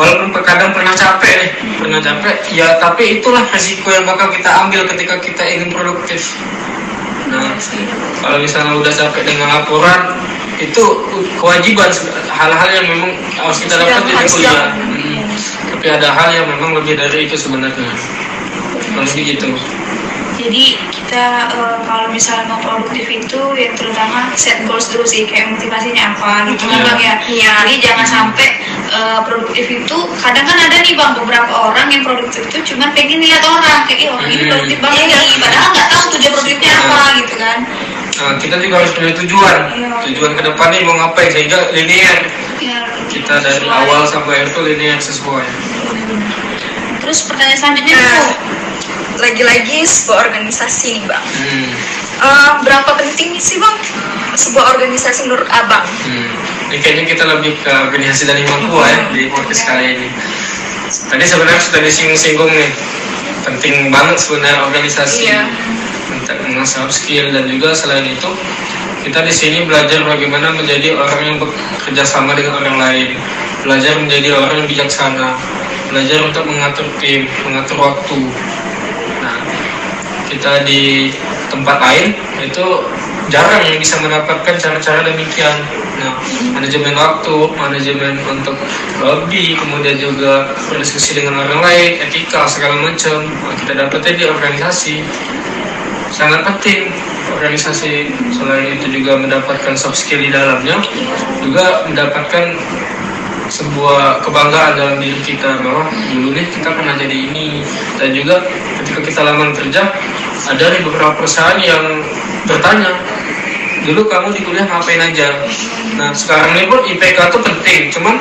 walaupun 0.00 0.32
kadang 0.40 0.72
pernah 0.72 0.96
capek 0.96 1.32
nih, 1.36 1.50
pernah 1.76 2.00
capek, 2.00 2.36
ya 2.56 2.80
tapi 2.80 3.20
itulah 3.20 3.44
resiko 3.52 3.92
yang 3.92 4.08
bakal 4.08 4.32
kita 4.32 4.48
ambil 4.48 4.88
ketika 4.88 5.20
kita 5.20 5.42
ingin 5.44 5.68
produktif. 5.68 6.32
Nah, 7.28 7.52
kalau 8.20 8.40
misalnya 8.40 8.76
udah 8.80 8.92
capek 8.92 9.22
dengan 9.24 9.48
laporan, 9.60 10.16
itu 10.62 10.84
kewajiban 11.36 11.90
hal-hal 12.30 12.68
yang 12.70 12.86
memang 12.88 13.12
harus 13.34 13.58
kita 13.60 13.74
dapat 13.76 14.02
di 14.06 14.12
harus 14.14 14.32
kuliah. 14.32 14.70
Hmm. 14.72 15.26
Tapi 15.74 15.86
ada 15.90 16.08
hal 16.14 16.28
yang 16.30 16.46
memang 16.46 16.78
lebih 16.78 16.94
dari 16.94 17.26
itu 17.26 17.34
sebenarnya. 17.34 17.90
Kalau 18.92 19.08
gitu. 19.08 19.48
jadi 20.32 20.64
kita 20.90 21.24
eh, 21.54 21.76
kalau 21.86 22.08
misalnya 22.10 22.50
mau 22.50 22.58
produktif 22.58 23.04
itu 23.06 23.40
yang 23.54 23.72
terutama 23.78 24.32
set 24.34 24.64
goals 24.66 24.88
dulu 24.90 25.04
sih 25.04 25.28
kayak 25.28 25.54
motivasinya 25.54 26.16
apa 26.16 26.50
gitu 26.50 26.66
kan 26.66 26.80
Iya. 26.80 26.86
bang 26.88 26.98
ya 27.00 27.14
Iya. 27.28 27.52
jadi 27.62 27.74
jangan 27.78 28.06
sampai 28.08 28.48
eh, 28.90 29.20
produktif 29.22 29.66
itu 29.70 29.96
kadang 30.18 30.44
kan 30.44 30.58
ada 30.58 30.76
nih 30.82 30.96
bang 30.96 31.12
beberapa 31.14 31.52
orang 31.52 31.86
yang 31.88 32.02
produktif 32.02 32.42
itu 32.48 32.74
cuma 32.74 32.90
pengen 32.90 33.22
lihat 33.22 33.44
orang 33.44 33.86
kayak 33.86 34.00
"Ih, 34.02 34.08
orang 34.10 34.28
ini 34.28 34.42
Hmm. 34.42 34.50
produktif 34.56 34.78
banget 34.82 35.04
nih 35.14 35.32
padahal 35.38 35.68
nggak 35.72 35.88
tahu 35.88 36.02
tuh 36.10 36.18
dia 36.18 36.30
produktifnya 36.32 36.72
apa 36.74 36.98
gitu 37.22 37.34
kan 37.38 37.58
Nah, 38.12 38.36
kita 38.36 38.56
juga 38.56 38.74
harus 38.76 38.92
punya 38.92 39.12
tujuan. 39.16 39.56
Iya. 39.72 39.88
Tujuan 40.04 40.32
ke 40.34 40.42
depan 40.44 40.68
nih 40.68 40.82
mau 40.82 40.94
ngapain 40.96 41.28
sehingga 41.28 41.72
linear. 41.72 42.18
ya 42.58 42.78
Kita 43.08 43.34
dari 43.38 43.66
awal 43.66 44.04
sampai 44.04 44.32
akhir 44.38 44.48
itu 44.50 44.60
linear 44.64 44.98
sesuai. 44.98 45.46
terus 47.02 47.26
pertanyaan 47.26 47.58
selanjutnya 47.58 47.94
Nah, 47.94 48.06
tuh 48.14 48.30
lagi-lagi 49.18 49.82
sebuah 49.82 50.18
organisasi 50.24 50.88
nih 50.96 51.04
bang 51.04 51.24
Hmm. 51.34 51.70
Eh, 52.22 52.50
berapa 52.62 52.90
penting 52.94 53.34
sih 53.36 53.58
bang 53.58 53.74
sebuah 54.32 54.70
organisasi 54.72 55.26
menurut 55.26 55.50
abang 55.50 55.82
Hmm. 56.06 56.30
Ini 56.70 56.78
kayaknya 56.78 57.04
kita 57.10 57.24
lebih 57.26 57.58
ke 57.58 57.68
organisasi 57.90 58.22
dari 58.24 58.46
Mangkua 58.46 58.86
ya 58.86 59.00
di 59.10 59.26
podcast 59.28 59.66
kali 59.66 59.84
ini. 59.92 60.08
Tadi 60.88 61.24
sebenarnya 61.26 61.60
sudah 61.60 61.80
disinggung-singgung 61.82 62.48
nih, 62.48 62.70
penting 63.42 63.90
banget 63.90 64.16
sebenarnya 64.16 64.62
organisasi 64.62 65.26
Iya. 65.26 65.42
Untuk 66.22 66.38
mengasah 66.46 66.86
skill 66.88 67.34
dan 67.34 67.50
juga 67.50 67.74
selain 67.74 68.06
itu 68.06 68.30
kita 69.02 69.18
di 69.26 69.34
sini 69.34 69.66
belajar 69.66 70.06
bagaimana 70.06 70.54
menjadi 70.54 70.94
orang 70.94 71.20
yang 71.26 71.36
bekerja 71.42 72.06
sama 72.06 72.38
dengan 72.38 72.62
orang 72.62 72.78
lain, 72.78 73.08
belajar 73.66 73.98
menjadi 73.98 74.38
orang 74.38 74.62
yang 74.62 74.68
bijaksana, 74.70 75.34
belajar 75.90 76.22
untuk 76.22 76.46
mengatur 76.46 76.86
tim, 77.02 77.26
mengatur 77.42 77.82
waktu. 77.82 78.20
Nah, 79.18 79.38
kita 80.30 80.62
di 80.62 81.10
tempat 81.50 81.82
lain 81.82 82.14
itu 82.46 82.66
jarang 83.26 83.62
yang 83.66 83.82
bisa 83.82 83.98
mendapatkan 83.98 84.54
cara-cara 84.54 85.02
demikian. 85.02 85.58
Nah, 85.98 86.14
manajemen 86.54 86.94
waktu, 86.94 87.36
manajemen 87.58 88.22
untuk 88.30 88.54
lobby, 89.02 89.58
kemudian 89.58 89.98
juga 89.98 90.54
berdiskusi 90.70 91.18
dengan 91.18 91.42
orang 91.42 91.58
lain, 91.58 91.90
etika 92.06 92.46
segala 92.46 92.78
macam, 92.78 93.26
nah, 93.26 93.54
kita 93.58 93.72
dapatnya 93.82 94.12
di 94.14 94.24
organisasi. 94.30 94.96
Sangat 96.12 96.44
penting. 96.44 96.92
Organisasi 97.32 98.12
selain 98.36 98.78
itu 98.78 99.02
juga 99.02 99.18
mendapatkan 99.18 99.74
soft 99.74 99.98
skill 99.98 100.22
di 100.22 100.30
dalamnya 100.30 100.78
juga 101.42 101.88
mendapatkan 101.88 102.54
sebuah 103.50 104.24
kebanggaan 104.24 104.72
dalam 104.78 104.96
diri 105.02 105.20
kita 105.20 105.60
bahwa 105.60 105.90
dulu 106.12 106.32
nih 106.32 106.46
kita 106.52 106.70
pernah 106.70 106.94
jadi 106.96 107.16
ini. 107.16 107.64
Dan 107.98 108.14
juga 108.14 108.44
ketika 108.80 109.00
kita 109.02 109.20
lamar 109.26 109.50
kerja 109.56 109.90
ada 110.42 110.64
nih 110.72 110.82
beberapa 110.84 111.16
perusahaan 111.18 111.58
yang 111.58 112.04
bertanya 112.46 112.92
dulu 113.82 114.06
kamu 114.06 114.28
di 114.36 114.40
kuliah 114.46 114.66
ngapain 114.68 115.02
aja? 115.02 115.42
Nah 115.98 116.14
sekarang 116.14 116.54
ini 116.54 116.70
pun 116.70 116.80
IPK 116.86 117.18
tuh 117.34 117.42
penting 117.42 117.90
cuman 117.90 118.16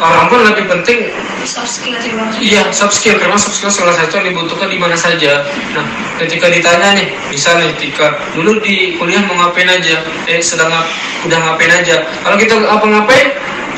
orang 0.00 0.26
pun 0.28 0.40
lebih 0.44 0.64
penting 0.68 1.08
soft 1.46 1.70
skill 1.70 1.94
Iya, 2.42 2.68
soft 2.74 2.98
skill 2.98 3.16
karena 3.16 3.38
soft 3.38 3.56
skill 3.56 3.72
salah 3.72 3.94
satu 3.94 4.20
yang 4.20 4.34
dibutuhkan 4.34 4.68
di 4.68 4.76
mana 4.76 4.98
saja. 4.98 5.46
Nah, 5.72 5.86
ketika 6.20 6.50
ditanya 6.50 6.98
nih, 6.98 7.08
misalnya 7.30 7.70
ketika 7.78 8.18
dulu 8.34 8.58
di 8.60 8.98
kuliah 8.98 9.22
mau 9.24 9.38
ngapain 9.38 9.70
aja, 9.70 10.02
eh 10.26 10.42
sedang 10.42 10.68
ngap, 10.68 10.86
udah 11.24 11.38
ngapain 11.38 11.72
aja. 11.72 12.02
Kalau 12.26 12.36
kita 12.36 12.54
apa 12.60 12.84
ngapain, 12.84 13.28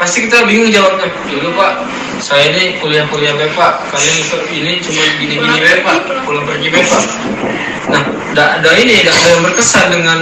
pasti 0.00 0.26
kita 0.26 0.48
bingung 0.48 0.72
jawabnya. 0.72 1.12
Dulu 1.28 1.48
pak, 1.54 1.72
saya 2.18 2.50
ini 2.50 2.81
kuliah-kuliah 2.81 3.37
be 3.37 3.46
pak, 3.52 3.85
kalian 3.92 4.16
ini 4.50 4.72
cuma 4.83 5.02
gini-gini 5.20 5.59
be 5.61 5.72
pak, 5.85 5.98
pulang 6.24 6.44
pergi 6.48 6.68
be 6.72 6.81
pak. 6.83 7.04
Nah, 7.88 8.02
ada 8.35 8.44
ada 8.61 8.70
ini, 8.81 9.04
ada 9.04 9.12
ada 9.12 9.28
yang 9.33 9.42
berkesan 9.44 9.87
dengan 9.92 10.18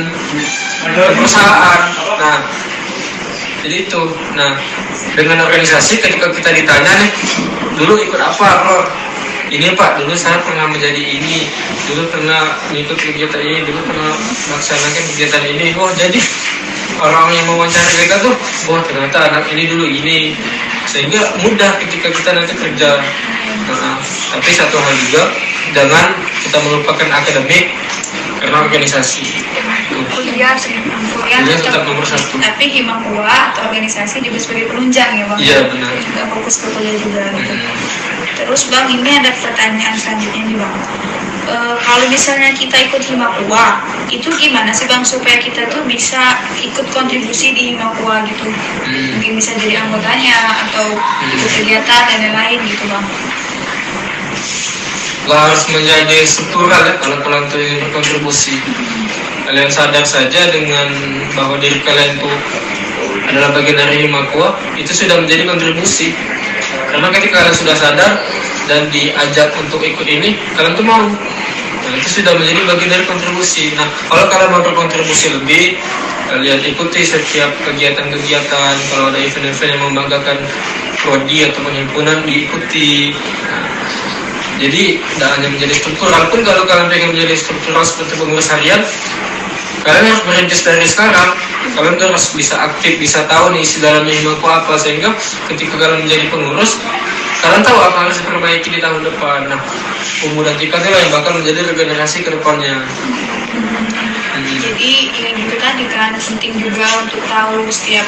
perusahaan. 0.94 1.80
Nah, 2.16 2.38
jadi 3.66 3.82
itu. 3.90 4.02
Nah, 4.38 4.54
dengan 5.18 5.42
organisasi 5.42 5.98
ketika 5.98 6.30
kita 6.30 6.50
ditanya 6.54 6.92
nih, 7.02 7.10
dulu 7.74 7.98
ikut 7.98 8.20
apa, 8.22 8.48
bro? 8.62 8.80
Ini 9.46 9.78
Pak, 9.78 10.02
dulu 10.02 10.10
saya 10.18 10.42
pernah 10.42 10.66
menjadi 10.66 10.98
ini, 10.98 11.46
dulu 11.86 12.10
pernah 12.10 12.58
mengikut 12.70 12.98
kegiatan 12.98 13.38
ini, 13.38 13.62
dulu 13.62 13.78
pernah 13.86 14.10
melaksanakan 14.50 15.02
kegiatan 15.14 15.42
ini. 15.46 15.66
Oh, 15.78 15.90
jadi 15.94 16.18
orang 16.98 17.30
yang 17.30 17.46
mewawancara 17.46 17.90
kita 17.94 18.16
tuh, 18.26 18.34
wah 18.70 18.82
ternyata 18.86 19.30
anak 19.30 19.46
ini 19.54 19.70
dulu 19.70 19.86
ini, 19.86 20.34
sehingga 20.90 21.38
mudah 21.46 21.78
ketika 21.78 22.10
kita 22.10 22.30
nanti 22.34 22.58
kerja. 22.58 22.90
Nah, 23.70 23.98
tapi 24.34 24.50
satu 24.50 24.78
hal 24.82 24.94
juga, 25.06 25.30
jangan 25.78 26.06
kita 26.42 26.58
melupakan 26.66 27.08
akademik 27.10 27.70
karena 28.42 28.66
organisasi. 28.66 29.26
kuliah 30.10 30.58
Kuliah 31.44 31.60
tetap 31.60 31.82
nomor 31.84 32.06
satu. 32.06 32.34
tapi 32.38 32.64
himakua 32.70 33.52
atau 33.52 33.68
organisasi 33.68 34.22
juga 34.22 34.38
sebagai 34.38 34.70
penunjang 34.70 35.10
ya 35.12 35.24
bang 35.28 35.38
Iya, 35.42 35.58
benar. 35.68 35.90
nggak 35.92 36.26
fokus 36.32 36.54
ke 36.62 36.66
kuliah 36.72 36.96
juga 36.96 37.22
gitu. 37.34 37.52
Hmm. 37.52 37.74
terus 38.36 38.62
bang 38.68 38.86
ini 38.92 39.10
ada 39.12 39.30
pertanyaan 39.34 39.94
selanjutnya 39.96 40.42
nih 40.44 40.56
bang 40.56 40.76
E, 41.46 41.54
kalau 41.78 42.10
misalnya 42.10 42.50
kita 42.58 42.74
ikut 42.90 43.06
himakua 43.06 43.78
itu 44.10 44.26
gimana 44.34 44.74
sih 44.74 44.82
bang 44.90 45.06
supaya 45.06 45.38
kita 45.38 45.70
tuh 45.70 45.78
bisa 45.86 46.18
ikut 46.58 46.90
kontribusi 46.90 47.54
di 47.54 47.70
himakua 47.70 48.26
gitu 48.26 48.50
Hmm. 48.82 49.14
mungkin 49.14 49.38
bisa 49.38 49.54
jadi 49.54 49.78
anggotanya 49.78 50.34
atau 50.66 50.98
ikut 51.22 51.50
kegiatan 51.54 52.02
dan 52.10 52.18
lain-lain 52.34 52.66
gitu 52.66 52.90
bang 52.90 53.06
harus 55.26 55.62
menjadi 55.70 56.18
struktural 56.22 56.82
ya 56.82 56.94
kalau 56.98 57.18
kalian 57.18 57.44
tuh 57.46 57.58
ingin 57.58 57.78
berkontribusi 57.82 58.54
kalian 59.46 59.70
sadar 59.70 60.02
saja 60.02 60.50
dengan 60.50 60.90
bahwa 61.38 61.54
diri 61.62 61.78
kalian 61.86 62.18
itu 62.18 62.30
adalah 63.30 63.54
bagian 63.54 63.78
dari 63.78 64.06
Himakua 64.06 64.58
itu 64.74 64.90
sudah 64.90 65.22
menjadi 65.22 65.46
kontribusi. 65.46 66.10
Karena 66.90 67.08
ketika 67.14 67.42
kalian 67.42 67.56
sudah 67.56 67.76
sadar 67.78 68.12
dan 68.66 68.90
diajak 68.90 69.54
untuk 69.62 69.78
ikut 69.86 70.06
ini 70.06 70.34
kalian 70.58 70.74
tuh 70.74 70.86
mau. 70.86 71.06
Nah, 71.86 71.94
itu 71.94 72.18
sudah 72.18 72.34
menjadi 72.34 72.66
bagian 72.66 72.90
dari 72.90 73.04
kontribusi. 73.06 73.70
Nah 73.78 73.86
kalau 74.10 74.26
kalian 74.26 74.50
mau 74.50 74.62
berkontribusi 74.66 75.30
lebih 75.38 75.78
kalian 76.26 76.58
ikuti 76.66 77.06
setiap 77.06 77.54
kegiatan-kegiatan. 77.62 78.74
Kalau 78.90 79.14
ada 79.14 79.18
event-event 79.22 79.70
yang 79.70 79.82
membanggakan 79.86 80.38
prodi 80.98 81.46
atau 81.46 81.62
himpunan 81.70 82.26
diikuti. 82.26 83.14
Nah, 83.46 83.66
jadi 84.56 84.98
tidak 84.98 85.30
hanya 85.38 85.48
menjadi 85.52 85.74
struktural. 85.78 86.22
Pun 86.32 86.40
kalau 86.42 86.66
kalian 86.66 86.88
pengen 86.90 87.08
menjadi 87.14 87.34
struktural 87.38 87.84
seperti 87.84 88.18
pengurus 88.18 88.48
harian, 88.50 88.80
kalian 89.86 90.04
harus 90.10 90.22
merintis 90.26 90.60
dari 90.66 90.84
sekarang. 90.84 91.30
Kalian 91.78 91.94
tuh 91.98 92.10
harus 92.10 92.26
bisa 92.34 92.58
aktif, 92.58 92.98
bisa 92.98 93.22
tahu 93.30 93.54
nih 93.54 93.62
isi 93.62 93.78
dalamnya 93.78 94.14
himaku 94.18 94.46
apa 94.50 94.74
sehingga 94.74 95.14
ketika 95.54 95.78
kalian 95.78 96.02
menjadi 96.04 96.26
pengurus, 96.30 96.82
kalian 97.42 97.62
tahu 97.62 97.78
apa 97.78 97.98
harus 98.06 98.16
diperbaiki 98.18 98.68
di 98.74 98.80
tahun 98.82 99.06
depan. 99.06 99.46
Nah, 99.46 99.60
pemuda 100.20 100.52
kita 100.58 100.74
itulah 100.82 100.98
yang 100.98 101.12
bakal 101.14 101.32
menjadi 101.38 101.60
regenerasi 101.70 102.26
ke 102.26 102.30
depannya. 102.34 102.82
Hmm. 104.76 104.84
jadi 104.84 104.92
ya 105.16 105.30
gitu 105.32 105.56
tadi 105.56 105.84
kan 105.88 106.12
penting 106.12 106.52
juga 106.60 106.84
untuk 107.00 107.20
tahu 107.26 107.64
setiap 107.72 108.04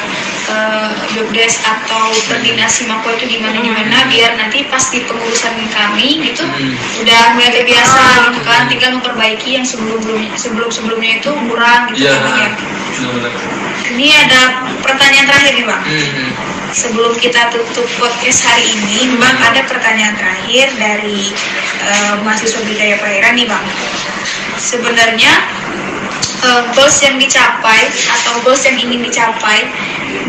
uh, 0.47 0.93
jobdesk 1.11 1.65
atau 1.65 2.13
berdinas 2.29 2.77
himakua 2.77 3.17
itu 3.17 3.25
gimana 3.27 3.57
gimana 3.57 4.05
biar 4.05 4.37
nanti 4.37 4.69
pas 4.69 4.85
di 4.87 5.01
pengurusan 5.03 5.57
kami 5.73 6.21
gitu 6.29 6.45
Hmm. 6.45 6.73
udah 7.01 7.21
mulai 7.33 7.65
biasa 7.65 7.99
gitu 8.29 8.39
kan 8.45 8.69
tinggal 8.69 8.91
memperbaiki 8.97 9.57
yang 9.57 9.65
sebelum 9.65 10.01
sebelum 10.35 10.69
sebelumnya 10.69 11.17
itu 11.17 11.31
kurang 11.49 11.89
gitu 11.89 12.05
Iya, 12.05 12.15
kan 12.21 12.37
ya. 12.37 12.49
ini 13.89 14.07
ada 14.13 14.41
pertanyaan 14.81 15.25
terakhir 15.25 15.53
nih 15.57 15.65
bang 15.65 15.83
Hmm. 15.83 16.31
sebelum 16.69 17.13
kita 17.17 17.49
tutup 17.49 17.89
podcast 17.97 18.45
hari 18.45 18.69
ini 18.69 19.09
memang 19.09 19.35
ada 19.41 19.65
pertanyaan 19.65 20.13
terakhir 20.13 20.69
dari 20.77 21.33
eh, 21.81 22.13
mahasiswa 22.21 22.61
budaya 22.61 22.95
perairan 23.01 23.33
nih 23.33 23.47
bang 23.47 23.65
sebenarnya 24.55 25.33
eh, 26.43 26.61
goals 26.75 26.97
yang 27.03 27.15
dicapai 27.19 27.89
atau 27.89 28.33
goals 28.43 28.63
yang 28.63 28.77
ingin 28.79 29.03
dicapai 29.03 29.67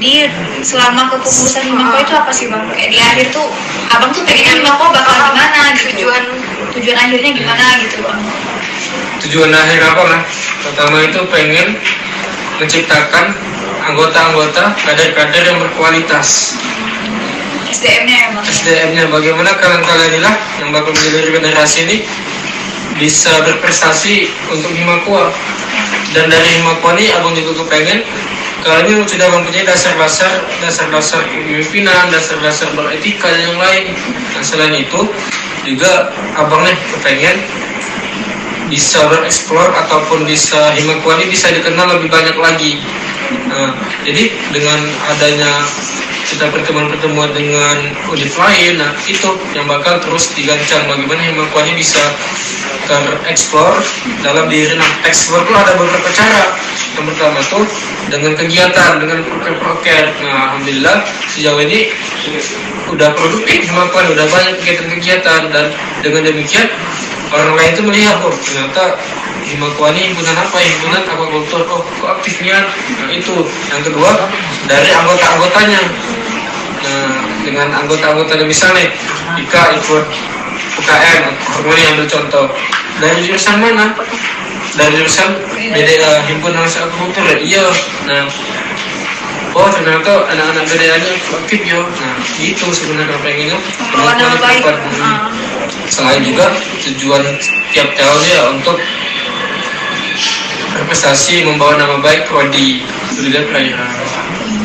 di 0.00 0.28
selama 0.60 1.08
kepengurusan 1.12 1.64
Himako 1.72 1.96
itu 2.04 2.12
apa 2.16 2.30
sih 2.32 2.46
bang? 2.48 2.64
Kayak 2.72 2.90
di 2.92 2.98
akhir 3.00 3.26
tuh 3.32 3.46
abang 3.92 4.10
tuh 4.12 4.22
pengennya 4.24 4.60
Himako 4.60 4.84
bakal 4.92 5.14
gimana 5.30 5.60
gitu? 5.76 5.88
Tujuan 5.96 6.22
tujuan 6.76 6.96
akhirnya 6.98 7.30
gimana 7.32 7.64
gitu 7.84 7.96
bang? 8.04 8.20
Tujuan 9.28 9.50
akhir 9.52 9.80
apa 9.84 10.02
lah? 10.08 10.20
Pertama 10.60 10.96
itu 11.04 11.20
pengen 11.32 11.68
menciptakan 12.60 13.32
anggota-anggota 13.88 14.76
kader-kader 14.84 15.44
yang 15.48 15.58
berkualitas. 15.60 16.56
SDM-nya 17.70 18.16
ya 18.16 18.28
bang? 18.36 18.44
SDM-nya 18.44 19.04
bagaimana 19.08 19.50
kalian-kalian 19.56 20.10
inilah 20.20 20.34
yang 20.60 20.68
bakal 20.74 20.92
menjadi 20.92 21.28
generasi 21.40 21.78
ini 21.88 21.96
bisa 23.00 23.32
berprestasi 23.48 24.28
untuk 24.52 24.70
Himakua 24.76 25.32
dan 26.12 26.28
dari 26.28 26.60
Himakua 26.60 26.94
ini 27.00 27.10
abang 27.16 27.32
juga 27.32 27.64
kepengen 27.64 28.04
ini 28.60 29.08
sudah 29.08 29.28
mempunyai 29.32 29.64
dasar-dasar 29.64 30.44
dasar-dasar 30.60 31.24
kepemimpinan 31.32 32.12
dasar-dasar 32.12 32.68
beretika 32.76 33.32
dan 33.32 33.40
yang 33.48 33.56
lain. 33.56 33.96
Dan 34.36 34.42
selain 34.44 34.74
itu 34.76 35.00
juga 35.64 36.12
abang 36.36 36.68
nih 36.68 36.76
kepengen 36.92 37.36
bisa 38.68 39.00
bereksplor 39.08 39.64
ataupun 39.86 40.28
bisa 40.28 40.76
Himakua 40.76 41.16
ini 41.22 41.32
bisa 41.32 41.48
dikenal 41.48 41.98
lebih 41.98 42.12
banyak 42.12 42.36
lagi. 42.36 42.84
Nah, 43.48 43.72
jadi 44.04 44.28
dengan 44.52 44.80
adanya 45.08 45.64
kita 46.30 46.46
pertemuan-pertemuan 46.54 47.34
dengan 47.34 47.76
unit 48.14 48.30
lain, 48.38 48.78
nah 48.78 48.94
itu 49.10 49.34
yang 49.52 49.66
bakal 49.66 49.98
terus 49.98 50.30
digancang 50.38 50.86
bagaimana 50.86 51.26
Himakua 51.26 51.66
ini 51.66 51.82
bisa 51.82 52.00
tereksplor 52.86 53.82
dalam 54.22 54.46
diri. 54.46 54.78
Nah, 54.78 54.90
eksplor 55.06 55.42
itu 55.42 55.52
ada 55.54 55.74
beberapa 55.74 56.10
cara. 56.14 56.54
Yang 56.94 57.06
pertama 57.14 57.38
tuh 57.50 57.64
dengan 58.10 58.32
kegiatan, 58.38 59.02
dengan 59.02 59.18
proker-proker. 59.26 60.04
Nah, 60.22 60.54
alhamdulillah 60.54 60.96
sejauh 61.34 61.60
ini 61.66 61.90
udah 62.94 63.10
produktif 63.18 63.66
Himakua, 63.66 64.10
udah 64.14 64.26
banyak 64.30 64.54
kegiatan-kegiatan 64.62 65.50
dan 65.50 65.66
dengan 66.02 66.22
demikian 66.30 66.70
orang 67.30 67.54
lain 67.54 67.70
itu 67.74 67.82
melihat 67.86 68.16
oh 68.26 68.34
ternyata 68.42 68.98
Himakua 69.40 69.90
ini 69.96 70.12
himpunan 70.12 70.36
apa 70.36 70.58
himpunan 70.62 71.02
aquaculture 71.10 71.64
oh 71.74 71.82
kok 71.82 72.10
aktifnya 72.18 72.62
nah, 73.02 73.10
itu 73.10 73.34
yang 73.70 73.82
kedua 73.82 74.30
dari 74.70 74.90
anggota-anggotanya 74.94 75.80
nah 76.80 77.24
dengan 77.44 77.68
anggota-anggotanya 77.84 78.46
misalnya 78.48 78.88
Ika 79.36 79.62
ikut 79.80 80.04
UKM 80.80 81.24
harmoni 81.28 81.82
ambil 81.92 82.06
contoh 82.08 82.46
dari 83.00 83.20
jurusan 83.26 83.56
mana 83.60 83.92
dari 84.74 85.02
jurusan 85.02 85.28
BDA 85.76 86.24
himpunan 86.30 86.64
aquaculture 86.64 87.40
iya 87.42 87.66
nah 88.08 88.24
Oh 89.50 89.66
ternyata 89.66 90.30
anak-anak 90.30 90.62
BDA 90.70 90.94
nya 90.94 91.10
aktif 91.10 91.60
ya. 91.66 91.82
Nah 91.82 92.14
itu 92.38 92.66
sebenarnya 92.70 93.18
pengennya 93.18 93.58
Membawa 93.90 94.14
nama 94.14 94.36
baik. 94.38 94.62
Ah. 94.62 95.26
Selain 95.90 96.22
juga 96.22 96.54
tujuan 96.86 97.34
tiap 97.74 97.90
tahun 97.98 98.20
ya 98.30 98.40
untuk 98.54 98.78
berprestasi 100.78 101.42
membawa 101.42 101.74
nama 101.82 101.98
baik 101.98 102.30
prodi 102.30 102.86
Budaya 103.18 103.42
Perairan. 103.50 103.90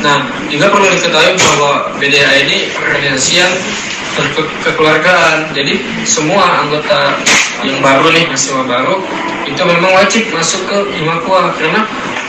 Nah, 0.04 0.28
juga 0.52 0.68
perlu 0.72 0.88
diketahui 0.92 1.36
bahwa 1.38 1.74
BDA 2.00 2.32
ini 2.48 2.72
organisasi 2.76 3.32
yang 3.40 3.54
kekeluargaan. 4.64 5.52
Jadi 5.52 5.84
semua 6.08 6.64
anggota 6.64 7.20
yang 7.64 7.80
baru 7.84 8.12
nih 8.12 8.24
mahasiswa 8.28 8.64
baru 8.64 8.96
itu 9.46 9.62
memang 9.62 9.92
wajib 9.94 10.24
masuk 10.34 10.62
ke 10.68 10.78
Himakua 10.98 11.54
karena 11.56 11.86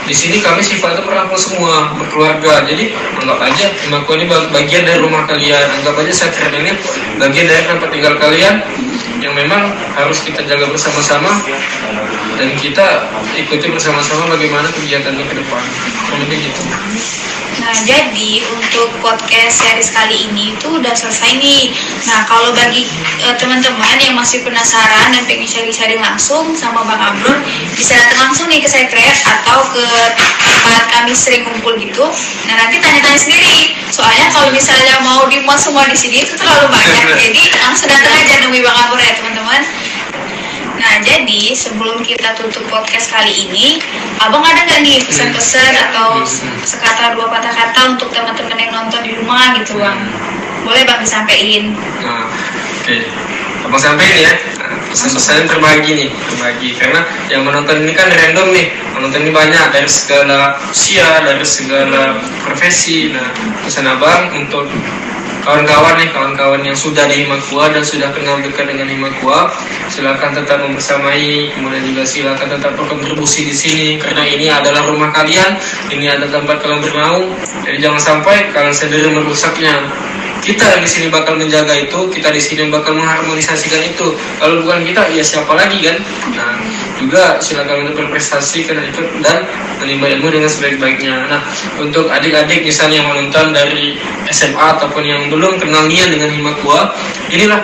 di 0.07 0.15
sini 0.15 0.39
kami 0.39 0.63
sifatnya 0.63 1.03
merangkul 1.03 1.39
semua 1.39 1.91
berkeluarga. 1.95 2.63
Jadi 2.67 2.95
anggap 3.23 3.39
aja 3.43 3.65
Himakua 3.83 4.13
ini 4.19 4.25
bagian 4.29 4.83
dari 4.87 4.99
rumah 4.99 5.23
kalian. 5.27 5.67
Anggap 5.81 5.95
aja 5.99 6.13
saya 6.13 6.47
ini 6.51 6.71
bagian 7.19 7.45
dari 7.47 7.63
tempat 7.67 7.89
tinggal 7.91 8.15
kalian 8.19 8.55
yang 9.17 9.33
memang 9.33 9.73
harus 9.97 10.21
kita 10.21 10.45
jaga 10.45 10.69
bersama-sama 10.69 11.41
dan 12.37 12.53
kita 12.61 13.09
ikuti 13.33 13.67
bersama-sama 13.73 14.37
bagaimana 14.37 14.69
kegiatannya 14.71 15.25
ke 15.25 15.35
depan 15.41 15.63
lebih 16.21 16.37
gitu 16.49 16.61
Nah, 17.57 17.73
jadi 17.89 18.45
untuk 18.53 18.93
podcast 19.01 19.65
series 19.65 19.89
kali 19.89 20.29
ini 20.29 20.53
itu 20.53 20.77
udah 20.77 20.93
selesai 20.93 21.41
nih. 21.41 21.73
Nah, 22.05 22.23
kalau 22.29 22.53
bagi 22.53 22.85
uh, 23.25 23.33
teman-teman 23.33 23.97
yang 23.97 24.13
masih 24.13 24.45
penasaran 24.45 25.09
dan 25.09 25.25
pengen 25.25 25.49
sharing-sharing 25.49 25.97
langsung 25.97 26.53
sama 26.53 26.85
Bang 26.85 27.01
Abrun, 27.01 27.41
bisa 27.73 27.97
datang 27.97 28.29
langsung 28.29 28.45
nih 28.53 28.61
ke 28.61 28.69
Secret 28.69 29.17
atau 29.25 29.65
ke 29.73 29.85
tempat 30.37 30.85
kami 30.95 31.11
sering 31.17 31.49
kumpul 31.49 31.73
gitu. 31.81 32.05
Nah, 32.45 32.55
nanti 32.61 32.77
tanya-tanya 32.77 33.19
sendiri. 33.19 33.73
Soalnya 33.89 34.29
kalau 34.29 34.53
misalnya 34.53 35.01
mau 35.01 35.25
dimuat 35.25 35.57
semua 35.57 35.89
di 35.89 35.97
sini 35.97 36.29
itu 36.29 36.37
terlalu 36.37 36.69
banyak. 36.69 37.03
jadi 37.25 37.41
langsung 37.57 37.89
datang 37.89 38.15
aja 38.21 38.33
nemui 38.45 38.61
Bang 38.61 38.77
Abrun 38.85 39.01
ya, 39.01 39.17
teman-teman. 39.17 39.61
Nah, 40.77 41.01
jadi 41.01 41.57
sebelum 41.57 42.05
kita 42.05 42.37
tutup 42.37 42.61
podcast 42.69 43.09
kali 43.09 43.49
ini, 43.49 43.81
Abang 44.21 44.45
ada 44.45 44.61
nggak 44.65 44.81
nih 44.85 44.97
pesan-pesan 45.05 45.73
atau 45.89 46.21
sekata 46.65 47.17
dua 47.17 47.29
patah 47.33 47.53
kata 47.53 47.97
untuk 47.97 48.13
teman-teman 48.13 48.57
yang 48.57 48.71
nonton 48.73 49.01
di 49.01 49.17
rumah 49.17 49.57
gitu, 49.57 49.77
Bang? 49.81 49.97
Boleh 50.61 50.85
Bang 50.85 51.01
disampaikan? 51.01 51.73
Nah, 52.01 52.29
oke. 52.29 52.85
Okay. 52.85 53.01
Abang 53.65 53.81
sampaikan 53.81 54.17
ya. 54.21 54.33
Pesan-pesan 54.87 55.49
terbagi 55.49 55.91
nih, 55.97 56.09
terbagi. 56.13 56.69
Karena 56.77 57.01
yang 57.27 57.43
menonton 57.43 57.83
ini 57.83 57.93
kan 57.97 58.07
random 58.13 58.53
nih. 58.53 58.67
Menonton 58.95 59.21
ini 59.27 59.31
banyak 59.33 59.65
dari 59.73 59.89
segala 59.89 60.55
usia, 60.69 61.25
dari 61.25 61.43
segala 61.43 62.21
profesi. 62.45 63.11
Nah, 63.11 63.27
pesan 63.65 63.89
Abang 63.89 64.33
untuk 64.33 64.69
kawan-kawan 65.47 65.95
nih 65.95 66.11
kawan-kawan 66.11 66.59
yang 66.59 66.75
sudah 66.75 67.07
di 67.07 67.23
Himakua 67.23 67.71
dan 67.71 67.79
sudah 67.79 68.11
kenal 68.11 68.35
dekat 68.43 68.67
dengan 68.67 68.91
Himakua 68.91 69.47
silakan 69.87 70.35
tetap 70.35 70.59
membersamai 70.59 71.55
kemudian 71.55 71.87
juga 71.87 72.03
silakan 72.03 72.51
tetap 72.51 72.75
berkontribusi 72.75 73.47
di 73.47 73.55
sini 73.55 73.89
karena 73.95 74.27
ini 74.27 74.51
adalah 74.51 74.83
rumah 74.91 75.07
kalian 75.15 75.55
ini 75.87 76.11
adalah 76.11 76.43
tempat 76.43 76.59
kalian 76.59 76.83
bernaung 76.83 77.31
jadi 77.63 77.79
jangan 77.79 78.01
sampai 78.03 78.51
kalian 78.51 78.75
sendiri 78.75 79.07
merusaknya 79.07 79.87
kita 80.43 80.79
di 80.79 80.87
sini 80.87 81.07
bakal 81.11 81.35
menjaga 81.35 81.75
itu, 81.75 82.07
kita 82.07 82.31
di 82.31 82.39
sini 82.39 82.71
bakal 82.71 82.95
mengharmonisasikan 82.95 83.83
itu. 83.83 84.15
Kalau 84.39 84.63
bukan 84.63 84.85
kita, 84.87 85.09
ya 85.11 85.19
siapa 85.19 85.51
lagi 85.51 85.81
kan? 85.83 85.97
Nah, 86.31 86.55
juga 86.97 87.37
silakan 87.39 87.87
untuk 87.87 88.05
berprestasi 88.05 88.65
karena 88.65 88.83
itu 88.89 89.05
dan 89.21 89.45
menimba 89.81 90.09
ilmu 90.17 90.27
dengan 90.33 90.49
sebaik-baiknya. 90.49 91.29
Nah, 91.29 91.41
untuk 91.77 92.09
adik-adik 92.09 92.65
misalnya 92.65 93.05
yang 93.05 93.09
menonton 93.13 93.53
dari 93.53 93.97
SMA 94.33 94.67
ataupun 94.77 95.03
yang 95.05 95.21
belum 95.29 95.61
kenal 95.61 95.85
Nia 95.85 96.09
dengan 96.09 96.33
Himakua, 96.33 96.91
inilah 97.29 97.61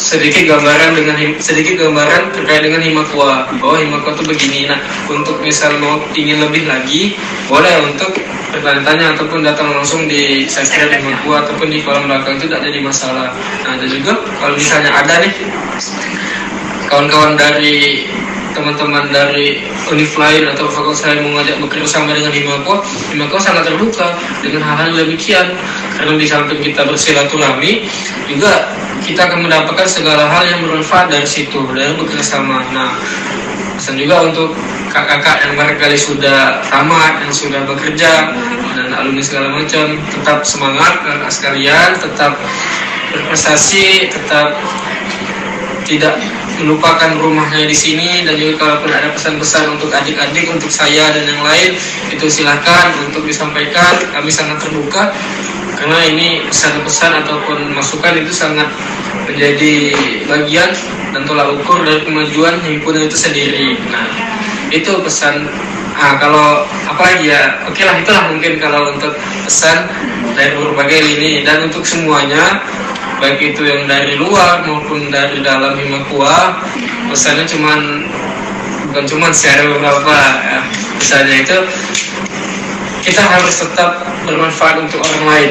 sedikit 0.00 0.48
gambaran 0.48 0.96
dengan 0.96 1.16
sedikit 1.40 1.76
gambaran 1.76 2.32
terkait 2.32 2.64
dengan 2.64 2.80
Himakua 2.80 3.48
bahwa 3.60 3.76
Himakua 3.80 4.12
itu 4.16 4.24
begini. 4.28 4.60
Nah, 4.68 4.80
untuk 5.08 5.40
misal 5.40 5.76
mau 5.80 6.00
ingin 6.12 6.40
lebih 6.44 6.68
lagi, 6.68 7.16
boleh 7.48 7.88
untuk 7.88 8.16
bertanya-tanya 8.50 9.14
ataupun 9.14 9.46
datang 9.46 9.70
langsung 9.70 10.10
di 10.10 10.44
subscribe 10.50 10.90
Himakua 10.92 11.46
ataupun 11.46 11.70
di 11.70 11.80
kolom 11.80 12.10
belakang 12.10 12.36
itu 12.36 12.50
tidak 12.50 12.68
jadi 12.68 12.78
masalah. 12.82 13.28
Nah, 13.64 13.74
dan 13.78 13.88
juga 13.88 14.12
kalau 14.40 14.54
misalnya 14.56 14.90
ada 14.92 15.14
nih 15.22 15.32
kawan-kawan 16.90 17.38
dari 17.38 18.04
teman-teman 18.50 19.06
dari 19.14 19.62
univ 19.88 20.10
atau 20.18 20.66
fakultas 20.66 21.06
lain 21.06 21.30
mengajak 21.30 21.56
bekerja 21.62 21.86
sama 21.86 22.12
dengan 22.12 22.34
Himakua, 22.34 22.82
Himakua 23.14 23.38
sangat 23.38 23.70
terbuka 23.70 24.18
dengan 24.42 24.66
hal-hal 24.66 25.06
demikian 25.06 25.54
karena 25.94 26.18
di 26.18 26.26
samping 26.26 26.58
kita 26.58 26.82
bersilaturahmi 26.82 27.86
juga 28.26 28.74
kita 29.06 29.30
akan 29.30 29.46
mendapatkan 29.46 29.88
segala 29.88 30.26
hal 30.28 30.44
yang 30.50 30.60
bermanfaat 30.66 31.08
dari 31.14 31.24
situ 31.24 31.62
dari 31.72 31.94
bekerja 31.94 32.26
sama. 32.26 32.60
Nah, 32.74 32.98
pesan 33.78 33.96
juga 33.96 34.28
untuk 34.28 34.52
kakak-kakak 34.90 35.46
yang 35.46 35.54
barangkali 35.56 35.96
sudah 35.96 36.60
tamat, 36.68 37.22
yang 37.22 37.32
sudah 37.32 37.62
bekerja 37.64 38.34
dan 38.76 38.88
alumni 38.92 39.22
segala 39.22 39.48
macam, 39.54 39.94
tetap 40.10 40.42
semangat 40.42 40.92
kakak 41.06 41.32
sekalian, 41.32 41.90
tetap 42.02 42.34
berprestasi, 43.14 44.10
tetap 44.10 44.58
tidak 45.86 46.18
melupakan 46.60 47.10
rumahnya 47.16 47.64
di 47.64 47.76
sini 47.76 48.22
dan 48.22 48.36
juga 48.36 48.60
kalaupun 48.60 48.92
ada 48.92 49.08
pesan-pesan 49.16 49.80
untuk 49.80 49.90
adik-adik 49.90 50.46
untuk 50.52 50.68
saya 50.68 51.10
dan 51.10 51.24
yang 51.24 51.42
lain 51.42 51.74
itu 52.12 52.26
silahkan 52.28 52.92
untuk 53.08 53.24
disampaikan 53.24 53.96
kami 54.12 54.28
sangat 54.28 54.60
terbuka 54.60 55.10
karena 55.80 55.98
ini 56.12 56.44
pesan-pesan 56.44 57.24
ataupun 57.24 57.72
masukan 57.72 58.20
itu 58.20 58.32
sangat 58.36 58.68
menjadi 59.24 59.96
bagian 60.28 60.70
dan 61.16 61.22
tolak 61.24 61.56
ukur 61.56 61.80
dari 61.82 62.04
kemajuan 62.04 62.60
himpunan 62.62 63.08
itu 63.08 63.16
sendiri. 63.16 63.80
Nah, 63.88 64.06
itu 64.68 64.92
pesan. 65.00 65.48
Ah, 66.00 66.16
kalau 66.16 66.64
apa 66.88 67.02
lagi 67.02 67.28
ya, 67.28 67.60
oke 67.68 67.80
lah 67.84 68.00
itulah 68.00 68.24
mungkin 68.32 68.56
kalau 68.56 68.88
untuk 68.88 69.12
pesan 69.44 69.84
dari 70.32 70.56
berbagai 70.56 70.96
lini 70.96 71.44
dan 71.44 71.68
untuk 71.68 71.84
semuanya 71.84 72.64
baik 73.20 73.54
itu 73.54 73.62
yang 73.68 73.84
dari 73.84 74.16
luar 74.16 74.64
maupun 74.64 75.12
dari 75.12 75.44
dalam 75.44 75.76
Himakua 75.76 76.56
pesannya 77.12 77.44
cuman 77.44 78.08
bukan 78.90 79.04
cuman 79.06 79.30
secara 79.30 79.68
beberapa 79.70 80.16
ya, 80.40 80.60
misalnya 80.98 81.36
itu 81.44 81.58
kita 83.00 83.22
harus 83.22 83.54
tetap 83.60 84.04
bermanfaat 84.28 84.76
untuk 84.84 85.00
orang 85.00 85.24
lain. 85.28 85.50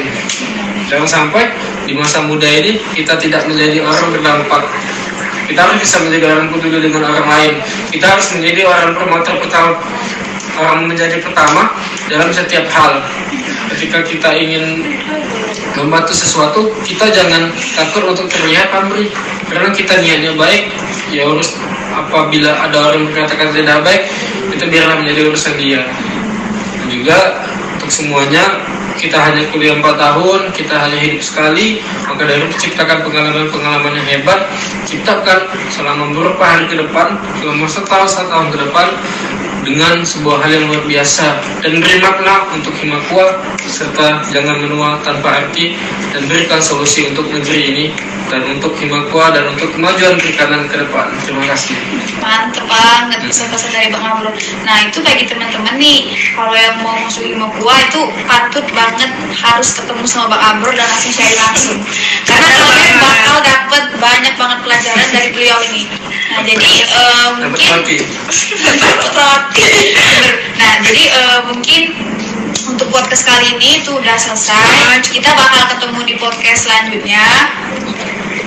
Jangan 0.89 1.09
sampai 1.09 1.49
di 1.85 1.93
masa 1.97 2.21
muda 2.25 2.45
ini 2.45 2.77
kita 2.93 3.17
tidak 3.17 3.45
menjadi 3.49 3.81
orang 3.85 4.13
berdampak. 4.13 4.63
Kita 5.49 5.65
harus 5.65 5.81
bisa 5.81 5.97
menjadi 6.05 6.25
orang 6.29 6.53
peduli 6.53 6.77
dengan 6.89 7.09
orang 7.09 7.25
lain. 7.25 7.53
Kita 7.89 8.05
harus 8.05 8.27
menjadi 8.37 8.69
orang 8.69 8.93
promotor 8.93 9.35
pertama 9.41 9.81
orang 10.59 10.91
menjadi 10.91 11.17
pertama 11.23 11.73
dalam 12.11 12.29
setiap 12.29 12.67
hal. 12.69 13.01
Ketika 13.73 14.03
kita 14.05 14.29
ingin 14.35 14.83
membantu 15.77 16.13
sesuatu 16.15 16.71
kita 16.81 17.11
jangan 17.13 17.53
takut 17.77 18.07
untuk 18.09 18.25
terlihat 18.31 18.73
pamrih. 18.73 19.11
Karena 19.49 19.69
kita 19.73 19.97
niatnya 20.01 20.37
baik 20.37 20.69
ya 21.09 21.25
harus 21.25 21.57
apabila 21.93 22.53
ada 22.53 22.93
orang 22.93 23.09
mengatakan 23.09 23.49
tidak 23.49 23.81
baik 23.81 24.05
itu 24.53 24.65
biarlah 24.69 25.01
menjadi 25.01 25.21
urusan 25.29 25.55
dia. 25.57 25.81
Dan 26.79 26.87
juga 26.93 27.17
untuk 27.77 27.89
semuanya 27.89 28.45
kita 28.99 29.15
hanya 29.15 29.47
kuliah 29.55 29.79
4 29.79 29.95
tahun, 29.95 30.51
kita 30.51 30.75
hanya 30.75 30.99
hidup 30.99 31.23
sekali, 31.23 31.79
maka 32.03 32.27
dari 32.27 32.43
itu 32.51 32.67
ciptakan 32.67 32.99
pengalaman-pengalaman 33.07 33.95
yang 33.95 34.07
hebat, 34.19 34.51
ciptakan 34.83 35.47
selama 35.71 36.11
beberapa 36.11 36.43
hari 36.43 36.67
ke 36.67 36.75
depan, 36.75 37.15
selama 37.39 37.65
setahun, 37.71 38.09
satu 38.11 38.27
tahun 38.27 38.47
ke 38.51 38.57
depan, 38.67 38.87
dengan 39.63 40.01
sebuah 40.03 40.43
hal 40.43 40.51
yang 40.51 40.65
luar 40.71 40.83
biasa. 40.85 41.27
Dan 41.63 41.83
beri 41.83 41.97
makna 41.99 42.49
untuk 42.55 42.73
Himakua 42.77 43.39
serta 43.69 44.25
jangan 44.33 44.59
menua 44.63 44.99
tanpa 45.05 45.45
arti 45.45 45.77
dan 46.11 46.25
berikan 46.25 46.59
solusi 46.59 47.07
untuk 47.09 47.29
negeri 47.29 47.61
ini 47.69 47.85
dan 48.29 48.45
untuk 48.45 48.77
Himakua 48.77 49.33
dan 49.33 49.49
untuk 49.49 49.73
kemajuan 49.73 50.15
perikanan 50.21 50.69
ke 50.69 50.77
depan. 50.77 51.09
Terima 51.25 51.43
kasih. 51.49 51.75
Mantep 52.21 52.65
banget 52.69 53.19
pesan-pesan 53.25 53.69
dari 53.73 53.89
Bang 53.89 54.05
Amrul. 54.05 54.33
Nah 54.63 54.77
itu 54.85 55.01
bagi 55.01 55.25
teman-teman 55.25 55.75
nih, 55.81 56.13
kalau 56.37 56.53
yang 56.53 56.77
mau 56.85 56.95
masuk 57.01 57.25
Himakua 57.25 57.75
itu 57.89 58.01
patut 58.29 58.65
banget 58.71 59.11
harus 59.33 59.69
ketemu 59.73 60.05
sama 60.05 60.37
Bang 60.37 60.43
Amrul 60.55 60.77
dan 60.77 60.85
langsung 60.85 61.13
share 61.13 61.35
langsung. 61.41 61.79
Karena 62.29 62.47
kalian 62.47 62.97
bakal 63.01 63.37
dapat 63.41 63.83
banyak 63.97 64.33
banget 64.37 64.59
pelajaran 64.63 65.07
dari 65.11 65.29
beliau 65.33 65.59
ini. 65.73 65.83
Nah 66.29 66.41
jadi 66.45 66.71
uh, 66.93 67.27
mungkin 67.41 67.67
roti. 67.81 67.97
Nah 70.55 70.71
jadi 70.85 71.03
uh, 71.17 71.39
mungkin 71.49 71.81
untuk 72.69 72.87
podcast 72.93 73.25
kali 73.25 73.57
ini 73.57 73.81
itu 73.81 73.91
udah 73.91 74.15
selesai. 74.15 75.01
Kita 75.09 75.33
bakal 75.33 75.73
ketemu 75.73 75.99
di 76.05 76.15
podcast 76.21 76.69
selanjutnya. 76.69 77.25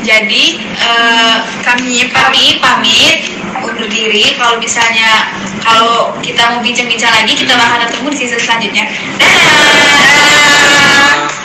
Jadi 0.03 0.59
uh, 0.83 1.47
kami 1.63 2.11
kami 2.11 2.59
pamit 2.59 3.31
undur 3.63 3.87
diri. 3.87 4.35
Kalau 4.35 4.59
misalnya 4.59 5.31
kalau 5.63 6.11
kita 6.19 6.43
mau 6.51 6.61
bincang-bincang 6.61 7.15
lagi, 7.15 7.39
kita 7.39 7.55
bakal 7.55 7.87
ketemu 7.87 8.07
di 8.11 8.19
season 8.19 8.41
selanjutnya. 8.43 8.85
Dadah. 9.19 11.42